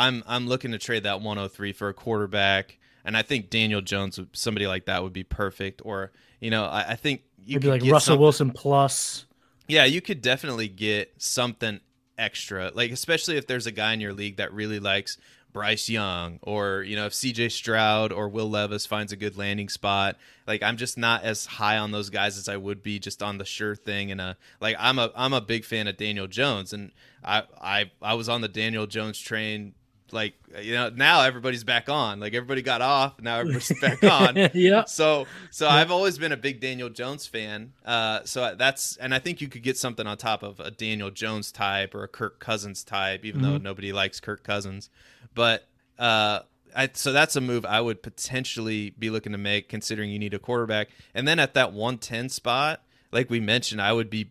[0.00, 4.18] I'm I'm looking to trade that 103 for a quarterback, and I think Daniel Jones,
[4.32, 5.82] somebody like that, would be perfect.
[5.84, 9.26] Or you know, I, I think you Maybe could like Russell some- Wilson plus.
[9.68, 11.80] yeah, you could definitely get something
[12.18, 12.70] extra.
[12.74, 15.16] Like especially if there's a guy in your league that really likes
[15.52, 19.68] Bryce Young or you know if CJ Stroud or Will Levis finds a good landing
[19.68, 20.16] spot.
[20.46, 23.38] Like I'm just not as high on those guys as I would be just on
[23.38, 26.72] the sure thing and uh like I'm a I'm a big fan of Daniel Jones
[26.72, 26.92] and
[27.24, 29.74] I I I was on the Daniel Jones train
[30.12, 34.36] like you know now everybody's back on like everybody got off now everybody's back on
[34.54, 34.84] yeah.
[34.84, 37.72] so so I've always been a big Daniel Jones fan.
[37.84, 41.10] Uh, so that's and I think you could get something on top of a Daniel
[41.10, 44.90] Jones type or a Kirk Cousins type, even though nobody likes Kirk Cousins.
[45.34, 45.66] But
[45.98, 46.40] uh,
[46.74, 50.34] I, so that's a move I would potentially be looking to make, considering you need
[50.34, 50.88] a quarterback.
[51.14, 52.82] And then at that 110 spot,
[53.12, 54.30] like we mentioned, I would be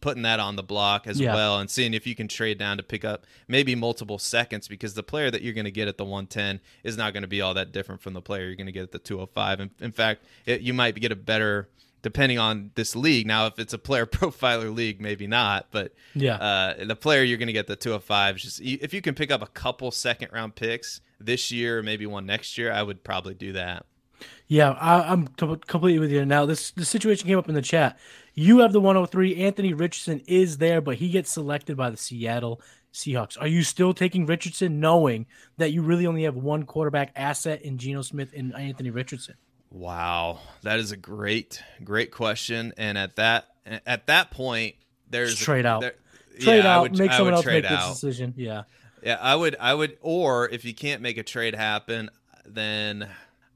[0.00, 1.34] putting that on the block as Yeah.
[1.34, 4.94] well and seeing if you can trade down to pick up maybe multiple seconds because
[4.94, 7.40] the player that you're going to get at the 110 is not going to be
[7.40, 9.92] all that different from the player you're going to get at the 205 and in
[9.92, 11.68] fact it, you might get a better
[12.02, 16.36] depending on this league now if it's a player profiler league maybe not but Yeah.
[16.36, 19.30] uh, the player you're going to get the 205 is just if you can pick
[19.30, 23.02] up a couple second round picks this year or maybe one next year i would
[23.04, 23.86] probably do that
[24.46, 26.24] Yeah, I, I'm co- completely with you.
[26.24, 27.98] Now, this the situation came up in the chat.
[28.34, 29.36] You have the 103.
[29.44, 32.60] Anthony Richardson is there, but he gets selected by the Seattle
[32.92, 33.36] Seahawks.
[33.40, 35.26] Are you still taking Richardson, knowing
[35.56, 39.34] that you really only have one quarterback asset in Geno Smith and Anthony Richardson?
[39.70, 42.72] Wow, that is a great, great question.
[42.76, 43.46] And at that,
[43.86, 44.76] at that point,
[45.10, 45.80] there's Just trade out.
[45.80, 45.94] there-
[46.40, 48.34] Trade yeah, out, would- make I someone else make this decision.
[48.36, 48.62] Yeah,
[49.02, 52.10] Yeah, I would, I would, or if you can't make a trade happen,
[52.44, 53.08] then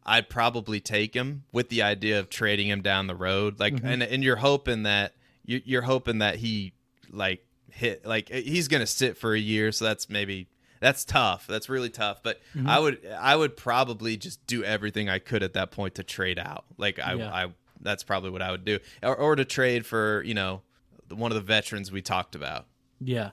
[0.09, 3.61] I'd probably take him with the idea of trading him down the road.
[3.61, 3.87] Like, Mm-hmm.
[3.87, 6.73] and and you're hoping that you- you're hoping that he
[7.11, 10.49] like hit like he's gonna sit for a year, so that's maybe
[10.81, 11.47] that's tough.
[11.47, 12.23] That's really tough.
[12.23, 12.69] But Mm-hmm.
[12.69, 16.39] I would, I would probably just do everything I could at that point to trade
[16.39, 16.65] out.
[16.77, 17.33] Like, I, Yeah.
[17.35, 17.47] I
[17.81, 20.63] that's probably what I would do, or, or to trade for you know
[21.11, 22.67] one of the veterans we talked about.
[23.01, 23.31] yeah.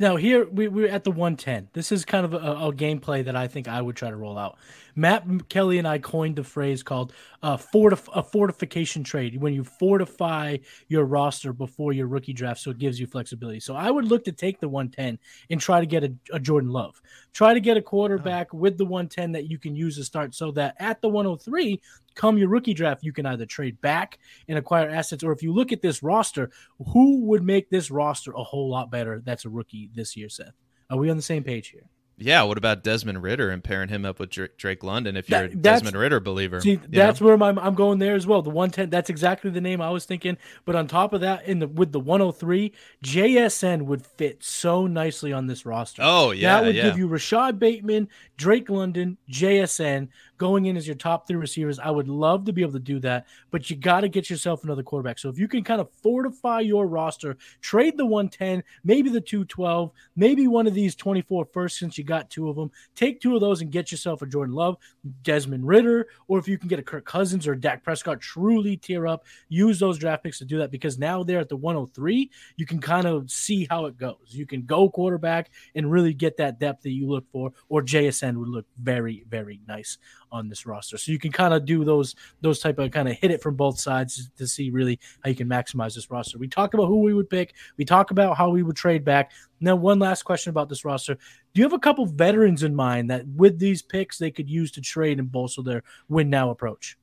[0.00, 1.70] Now here we, we're at the 110.
[1.72, 4.38] This is kind of a, a gameplay that I think I would try to roll
[4.38, 4.56] out.
[4.94, 9.64] Matt Kelley and I coined the phrase called uh, fortif- a fortification trade when you
[9.64, 13.60] fortify your roster before your rookie draft, so it gives you flexibility.
[13.60, 15.18] So I would look to take the 110
[15.50, 17.00] and try to get a, a Jordan Love.
[17.32, 20.50] Try to get a quarterback with the 110 that you can use to start, so
[20.52, 21.80] that at the 103,
[22.14, 25.52] come your rookie draft, you can either trade back and acquire assets, or if you
[25.52, 26.50] look at this roster,
[26.92, 29.22] who would make this roster a whole lot better?
[29.24, 30.54] That's a rookie this year, Seth.
[30.90, 31.88] Are we on the same page here?
[32.20, 35.52] Yeah, what about Desmond Ridder and pairing him up with Drake, London if you're That-
[35.52, 36.60] a Desmond Ridder believer?
[36.60, 37.28] See, that's know?
[37.28, 38.42] where my, I'm going there as well.
[38.42, 40.36] The 110, that's exactly the name I was thinking.
[40.64, 42.72] But on top of that, in the with the 103,
[43.04, 46.02] JSN would fit so nicely on this roster.
[46.04, 46.82] Oh yeah, that would yeah.
[46.82, 50.08] give you Rashod Bateman, Drake London, JSN
[50.38, 51.78] going in as your top three receivers.
[51.78, 54.64] I would love to be able to do that, but you got to get yourself
[54.64, 55.18] another quarterback.
[55.18, 59.90] So if you can kind of fortify your roster, trade the 110, maybe the 212,
[60.16, 63.40] maybe one of these 24 first since you got two of them, take two of
[63.40, 64.76] those and get yourself a Jordan Love,
[65.22, 69.06] Desmond Ridder, or if you can get a Kirk Cousins or Dak Prescott, truly tear
[69.06, 72.66] up, use those draft picks to do that because now they're at the 103, you
[72.66, 74.16] can kind of see how it goes.
[74.28, 78.36] You can go quarterback and really get that depth that you look for, or JSN
[78.36, 79.98] would look very, very nice
[80.30, 80.98] on this roster.
[80.98, 83.56] So you can kind of do those those type of kind of hit it from
[83.56, 86.38] both sides to see really how you can maximize this roster.
[86.38, 87.54] We talked about who we would pick.
[87.76, 89.32] We talk about how we would trade back.
[89.60, 93.10] Now, one last question about this roster: Do you have a couple veterans in mind
[93.10, 96.96] that with these picks they could use to trade and bolster their win now approach?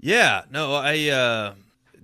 [0.00, 1.54] Yeah, no, I uh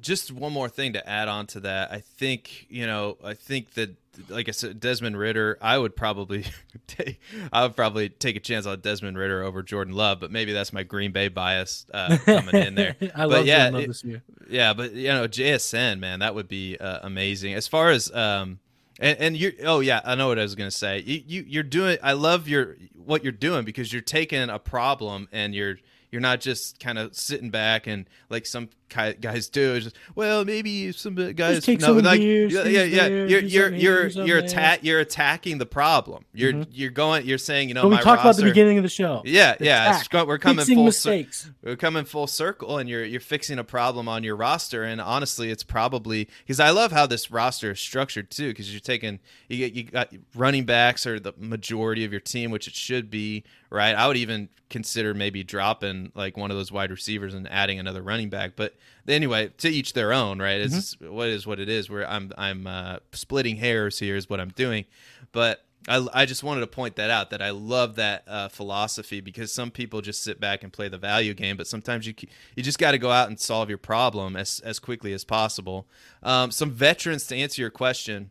[0.03, 1.93] just one more thing to add on to that.
[1.93, 3.97] I think, you know, I think that
[4.29, 5.59] like I said, Desmond Ridder.
[5.61, 6.45] I would probably
[6.87, 7.21] take,
[7.53, 10.73] I would probably take a chance on Desmond Ridder over Jordan Love, but maybe that's
[10.73, 12.97] my Green Bay bias uh, coming in there.
[13.01, 14.23] I but love yeah, Jordan Love this year.
[14.49, 17.55] yeah, but you know, JSN, man, that would be uh, amazing.
[17.55, 18.59] As far as um,
[18.99, 21.01] and, and you, oh yeah, I know what I was gonna say.
[21.01, 21.99] You, you, you're doing.
[22.03, 25.77] I love your what you're doing because you're taking a problem and you're
[26.11, 29.75] you're not just kind of sitting back and like some guys do.
[29.75, 33.09] It's just well, maybe some guys take no, some like yeah, yeah, yeah.
[33.09, 36.25] there, You're you're here, you're you're atta- you're attacking the problem.
[36.35, 36.67] You're Mhm.
[36.71, 37.27] you're going.
[37.27, 39.23] You're saying you know But we talked about the beginning of the show.
[39.25, 40.01] Yeah, The yeah.
[40.01, 41.51] Attack, we're coming full cir- mistakes.
[41.63, 45.51] we're coming full circle and you're you're fixing a problem on your roster and honestly
[45.51, 49.19] it's probably because i love how this roster is structured too because you're taking
[49.49, 53.11] you get you got running backs are the majority of your team which it should
[53.11, 57.49] be right i would even consider maybe dropping like one of those wide receivers and
[57.51, 58.75] adding another running back but
[59.09, 62.67] anyway to each their own right it's what is what it is where i'm i'm
[62.67, 64.85] uh, splitting hairs here is what i'm doing
[65.33, 69.21] but I, I just wanted to point that out that I love that uh, philosophy
[69.21, 72.15] because some people just sit back and play the value game, but sometimes you
[72.55, 75.89] you just got to go out and solve your problem as as quickly as possible.
[76.23, 78.31] Um, some veterans to answer your question.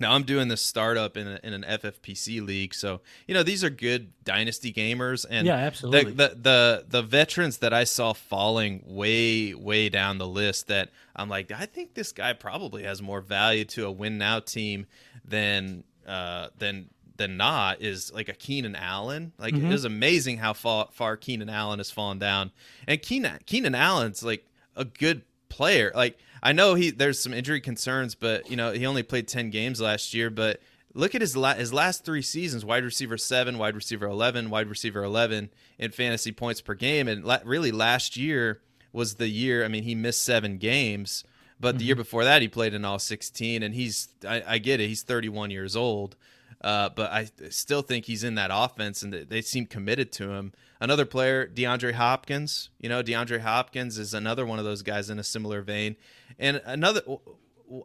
[0.00, 3.62] Now I'm doing this startup in, a, in an FFPC league, so you know these
[3.62, 6.12] are good dynasty gamers, and Yeah, absolutely.
[6.12, 10.88] The, the the the veterans that I saw falling way way down the list that
[11.14, 14.86] I'm like I think this guy probably has more value to a win now team
[15.24, 19.32] than uh, than than not is like a Keenan Allen.
[19.38, 19.66] Like Mhm.
[19.66, 22.50] it is amazing how far, far Keenan Allen has fallen down,
[22.88, 25.92] and Keenan Keenan Allen's like a good player.
[25.94, 29.50] Like I know he there's some injury concerns, but you know he only played ten
[29.50, 30.60] games last year, but.
[30.92, 34.66] Look at his la- his last three seasons: wide receiver seven, wide receiver eleven, wide
[34.66, 37.06] receiver eleven in fantasy points per game.
[37.06, 38.60] And la- really, last year
[38.92, 39.64] was the year.
[39.64, 41.22] I mean, he missed seven games,
[41.60, 42.00] but the year mm-hmm.
[42.00, 43.62] before that, he played in all sixteen.
[43.62, 46.16] And he's I, I get it; he's thirty one years old.
[46.60, 50.52] Uh, but I still think he's in that offense, and they- seem committed to him.
[50.80, 52.70] Another player, DeAndre Hopkins.
[52.78, 55.96] You know, DeAndre Hopkins is another one of those guys in a similar vein.
[56.38, 57.02] And another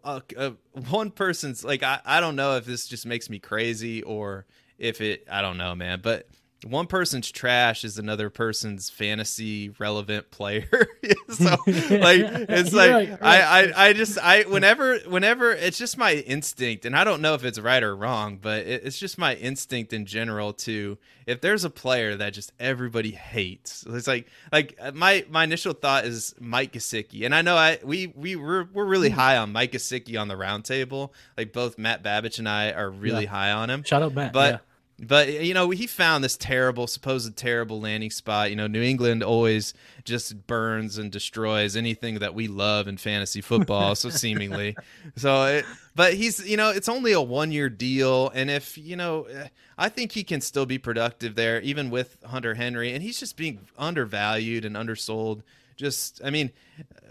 [0.04, 0.52] uh, uh,
[0.90, 4.46] one person's like, I, I don't know if this just makes me crazy or
[4.78, 6.00] if it, I don't know, man.
[6.02, 6.28] But
[6.64, 10.68] one person's trash is another person's fantasy relevant player.
[11.30, 13.22] so like it's like right, right.
[13.22, 17.34] I, I I just I whenever whenever it's just my instinct and I don't know
[17.36, 20.98] if it's right or wrong, but it, it's just my instinct in general to
[21.28, 23.86] if there's a player that just everybody hates.
[23.88, 27.26] It's like like uh, my my initial thought is Mike Gesicki.
[27.26, 29.16] And I know I we we we're, we're really Hmm.
[29.20, 31.12] high on Mike Gesicki on the roundtable.
[31.38, 33.30] Like both Matt Babbage and I are really Yeah.
[33.30, 33.84] high on him.
[33.84, 34.34] Shout out Matt.
[34.34, 34.60] But yeah.
[35.00, 38.50] But you know, he found this terrible, supposed terrible landing spot.
[38.50, 39.74] You know, New England always
[40.04, 43.96] just burns and destroys anything that we love in fantasy football.
[43.96, 44.76] so seemingly,
[45.16, 45.66] so it,
[45.96, 49.48] but he's you know, it's only a one year deal, and if you know, eh,
[49.78, 53.36] I think he can still be productive there, even with Hunter Henry, and he's just
[53.36, 55.42] being undervalued and undersold.
[55.76, 56.52] Just, I mean,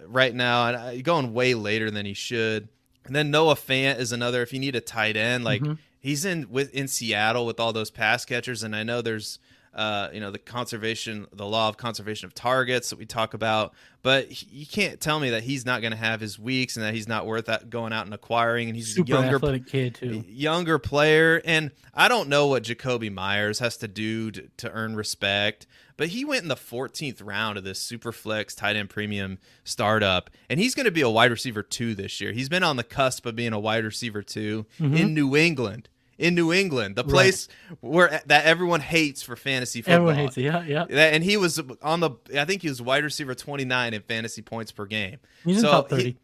[0.07, 2.69] right now, and uh, going way later than he should.
[3.05, 4.41] And then Noah Fant is another.
[4.41, 5.77] If you need a tight end, like Mhm.
[6.05, 9.39] He's in with in Seattle with all those pass catchers, and I know there's
[9.73, 13.73] uh, you know the conservation, the law of conservation of targets that we talk about,
[14.03, 16.85] but he- you can't tell me that he's not going to have his weeks and
[16.85, 19.67] that he's not worth that going out and acquiring, and he's super a younger athletic
[19.67, 20.23] kid too.
[20.29, 24.95] younger player and i don't know what Jakobi Meyers has to do to, to earn
[24.95, 29.39] respect but he went in the 14th round of this super flex tight end premium
[29.65, 32.33] startup and he's going to be a wide receiver two this year.
[32.33, 35.89] He's been on the cusp of being a wide receiver 2 in new england
[36.19, 37.49] in new england the place
[37.81, 40.43] where that everyone hates for fantasy football Everyone hates it.
[40.43, 40.85] Yeah, yeah.
[40.89, 44.71] And he was on the i think he was wide receiver 29 in fantasy points
[44.73, 46.17] per game He's in So top he- thirty.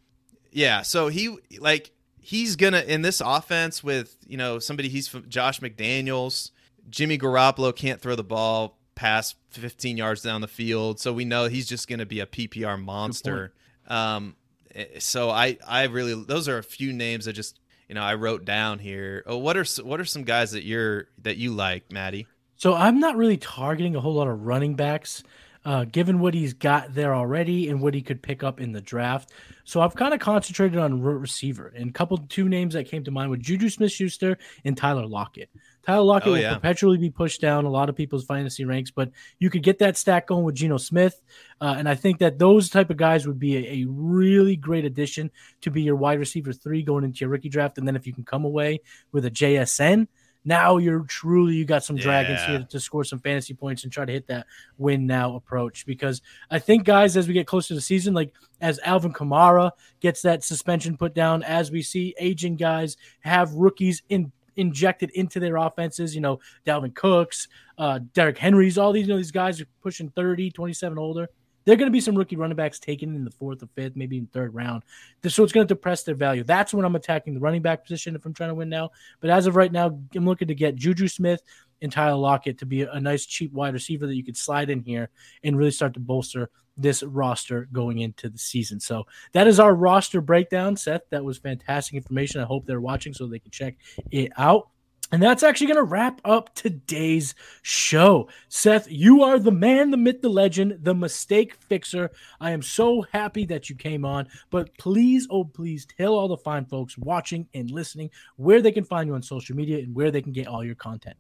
[0.53, 1.91] yeah, so he like
[2.21, 6.51] he's gonna in this offense with you know somebody he's from Josh McDaniels,
[6.89, 11.47] Jimmy Garoppolo can't throw the ball past 15 yards down the field, so we know
[11.47, 13.53] he's just gonna be a PPR monster.
[13.87, 14.37] Um,
[14.75, 17.60] eh, so I I really those are a few names that just
[17.91, 19.25] you know I wrote down here.
[19.27, 22.29] Oh, what are what are some guys that you're that you like, Matty?
[22.55, 25.25] So I'm not really targeting a whole lot of running backs.
[25.65, 28.81] uh, given what he's got there already and what he could pick up in the
[28.81, 29.31] draft.
[29.65, 33.31] So I've kind of concentrated on receiver and couple two names that came to mind
[33.31, 35.51] with Juju Smith Schuster and Tyler Lockett.
[35.87, 36.55] Tyler Lockett oh, will yeah.
[36.55, 39.97] perpetually be pushed down a lot of people's fantasy ranks, but you could get that
[39.97, 41.21] stack going with Geno Smith.
[41.61, 44.85] Uh, and I think that those type of guys would be a, a, really great
[44.85, 45.31] addition
[45.63, 47.79] to be your wide receiver three going into your rookie draft.
[47.79, 48.81] And then if you can come away
[49.13, 50.07] with a JSN,
[50.45, 52.59] now you're truly you got some dragons yeah.
[52.59, 54.47] here to score some fantasy points and try to hit that
[54.79, 58.33] win now approach because I think guys as we get closer to the season like
[58.61, 64.03] as Alvin Kamara gets that suspension put down as we see aging guys have rookies
[64.09, 66.15] in injected into their offenses.
[66.15, 70.11] You know, Dalvin Cooks, uh, Derrick Henry's, all these, you know, these guys are pushing
[70.11, 71.29] 30, 27 older.
[71.65, 74.17] They're going to be some rookie running backs taken in the fourth or fifth, maybe
[74.17, 74.83] in third round.
[75.29, 76.43] So it's going to depress their value.
[76.43, 78.91] That's when I'm attacking the running back position if I'm trying to win now.
[79.21, 81.43] But as of right now, I'm looking to get Juju Smith
[81.83, 84.81] and Tyler Lockett to be a nice, cheap wide receiver that you could slide in
[84.81, 85.11] here
[85.45, 86.51] and really start to bolster
[86.81, 88.81] this roster going into the season.
[88.81, 91.03] So that is our roster breakdown, Seth.
[91.11, 92.41] That was fantastic information.
[92.41, 93.77] I hope they're watching so they can check
[94.11, 94.69] it out.
[95.13, 98.29] And that's actually going to wrap up today's show.
[98.49, 102.13] Seth, you are the man, the myth, the legend, the mistake fixer.
[102.41, 104.29] I am so happy that you came on.
[104.51, 108.85] But please, oh, please tell all the fine folks watching and listening where they can
[108.85, 111.17] find you on social media and where they can get all your content.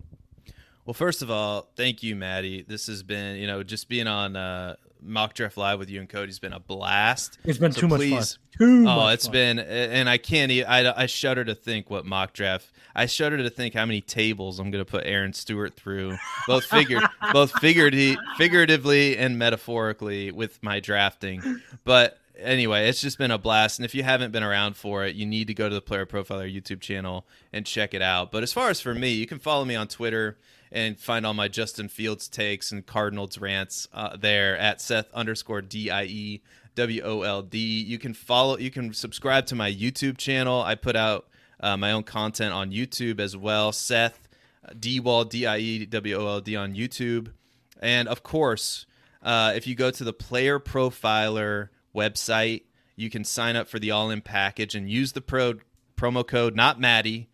[0.84, 2.64] Well, first of all, thank you, Matty.
[2.66, 6.08] This has been, you know, just being on uh, mock draft live with you and
[6.08, 7.38] Cody's been a blast.
[7.44, 8.58] It's been so too please, much fun.
[8.58, 9.32] Too oh, much it's fun.
[9.32, 10.50] been, and I can't.
[10.50, 12.70] I I shudder to think what mock draft.
[12.94, 16.16] I shudder to think how many tables I'm going to put Aaron Stewart through,
[16.46, 17.00] both figure,
[17.32, 21.60] both figuratively, figuratively and metaphorically with my drafting.
[21.84, 23.78] But anyway, it's just been a blast.
[23.78, 26.06] And if you haven't been around for it, you need to go to the Player
[26.06, 28.32] Profiler YouTube channel and check it out.
[28.32, 30.36] But as far as for me, you can follow me on Twitter
[30.72, 35.62] and find all my Justin Fields takes and Cardinals rants uh, there at Seth underscore
[35.62, 36.42] D I E
[36.76, 37.58] W O L D.
[37.58, 40.62] You can follow, you can subscribe to my YouTube channel.
[40.62, 41.26] I put out
[41.58, 43.72] uh, my own content on YouTube as well.
[43.72, 44.28] Seth
[44.74, 47.32] Diewold D I E W O L D on YouTube,
[47.80, 48.86] and of course,
[49.22, 52.62] uh, if you go to the Player Profiler website,
[52.96, 55.54] you can sign up for the All In package and use the pro
[55.96, 57.28] promo code not Matty,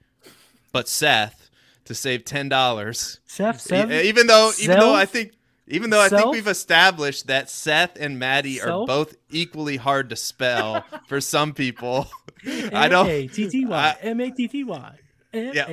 [0.72, 1.45] but Seth
[1.86, 3.20] to save ten dollars.
[3.26, 4.60] Seth, Seth, even though Self?
[4.62, 5.32] even though I think
[5.68, 10.16] even though I think we've established that Seth and Matty are both equally hard to
[10.16, 12.08] spell for some people.
[12.72, 13.06] I don't.
[13.06, 14.98] M A T T Y M A T T Y.
[15.32, 15.66] Yeah.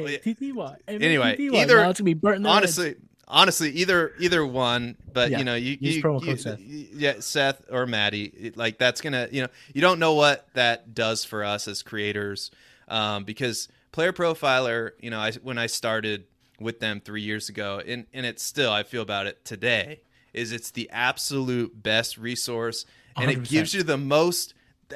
[0.87, 2.95] Anyway, either now gonna be burnt honestly,
[3.27, 4.97] honestly, either either one.
[5.11, 6.59] But you know, you, Use promo you, Seth.
[6.59, 11.23] yeah, Seth or Matty, like that's gonna, you know, you don't know what that does
[11.23, 12.51] for us as creators,
[12.87, 16.25] um, because Player Profiler, you know, I, when I started
[16.59, 20.01] with them three years ago, and, and it's still, I feel about it today,
[20.33, 23.33] is it's the absolute best resource and 100%.
[23.33, 24.55] it gives you the most.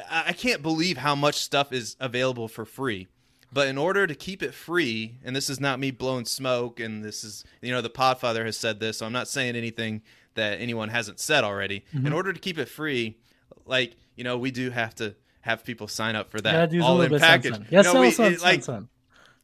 [0.10, 3.08] I can't believe how much stuff is available for free.
[3.54, 7.06] But in order to keep it free, and this is not me blowing smoke, and
[7.06, 10.02] this is, you know, the Podfather has said this, so I'm not saying anything
[10.34, 11.86] that anyone hasn't said already.
[11.94, 12.08] Mm-hmm.
[12.08, 13.18] In order to keep it free,
[13.66, 15.16] like, you know, we do have to
[15.48, 17.58] have people sign up for that all in package.
[17.70, 18.64] Yes, no, we, it, like,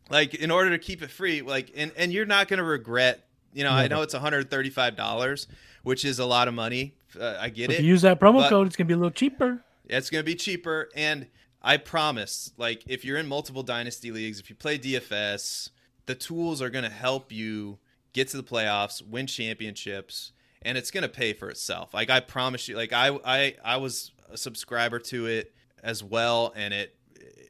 [0.10, 3.26] like in order to keep it free, like and and you're not going to regret.
[3.54, 3.84] You know, Never.
[3.84, 5.48] I know it's 135 dollars,
[5.84, 6.94] which is a lot of money.
[7.20, 7.74] Uh, I get if it.
[7.80, 9.64] If you use that promo code, it's going to be a little cheaper.
[9.86, 11.28] It's going to be cheaper, and
[11.62, 15.70] I promise, like if you're in multiple dynasty leagues, if you play DFS,
[16.06, 17.78] the tools are going to help you
[18.12, 21.94] get to the playoffs, win championships, and it's going to pay for itself.
[21.94, 26.54] Like I promise you, like I I I was a subscriber to it as well,
[26.56, 26.96] and it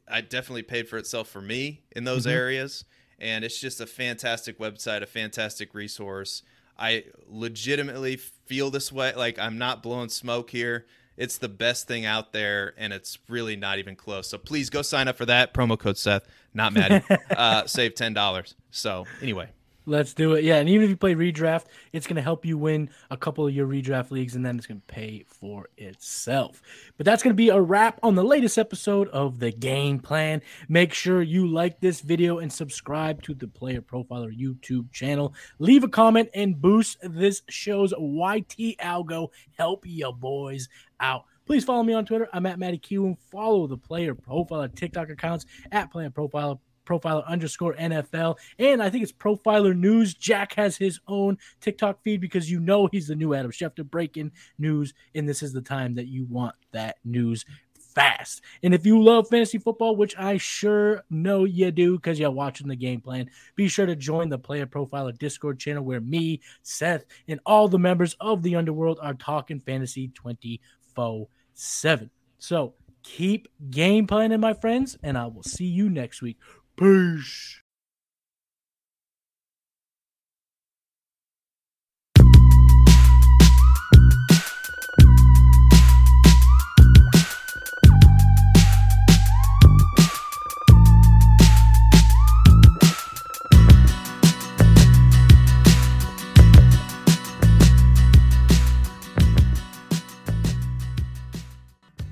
[0.06, 2.36] I definitely paid for itself for me in those mm-hmm.
[2.36, 2.84] areas,
[3.18, 6.42] and it's just a fantastic website, a fantastic resource.
[6.78, 9.14] I legitimately feel this way.
[9.14, 10.86] Like I'm not blowing smoke here.
[11.16, 14.28] It's the best thing out there, and it's really not even close.
[14.28, 17.04] So please go sign up for that promo code Seth, not Matty.
[17.30, 18.56] uh, save ten dollars.
[18.70, 19.50] So anyway,
[19.86, 20.44] Let's do it.
[20.44, 23.46] Yeah, and even if you play redraft, it's going to help you win a couple
[23.46, 26.62] of your redraft leagues, and then it's going to pay for itself.
[26.96, 30.40] But that's going to be a wrap on the latest episode of the Game Plan.
[30.70, 35.34] Make sure you like this video and subscribe to the Player Profiler YouTube channel.
[35.58, 39.28] Leave a comment and boost this show's YT algo.
[39.58, 41.24] Help your boys out.
[41.44, 42.26] Please follow me on Twitter.
[42.32, 43.18] I'm at Matty Q.
[43.30, 48.36] Follow the Player Profiler TikTok accounts at Player Profiler profiler underscore NFL.
[48.58, 50.14] And I think it's profiler news.
[50.14, 54.32] Jack has his own TikTok feed because you know he's the new Adam Schefter breaking
[54.58, 54.94] news.
[55.14, 57.44] And this is the time that you want that news
[57.94, 58.42] fast.
[58.62, 62.68] And if you love fantasy football, which I sure know you do because you're watching
[62.68, 67.04] the game plan, be sure to join the Player Profiler Discord channel where me, Seth,
[67.28, 72.10] and all the members of the Underworld are talking fantasy 24 7.
[72.38, 76.38] So keep game planning, my friends, and I will see you next week.
[76.76, 77.63] Peace.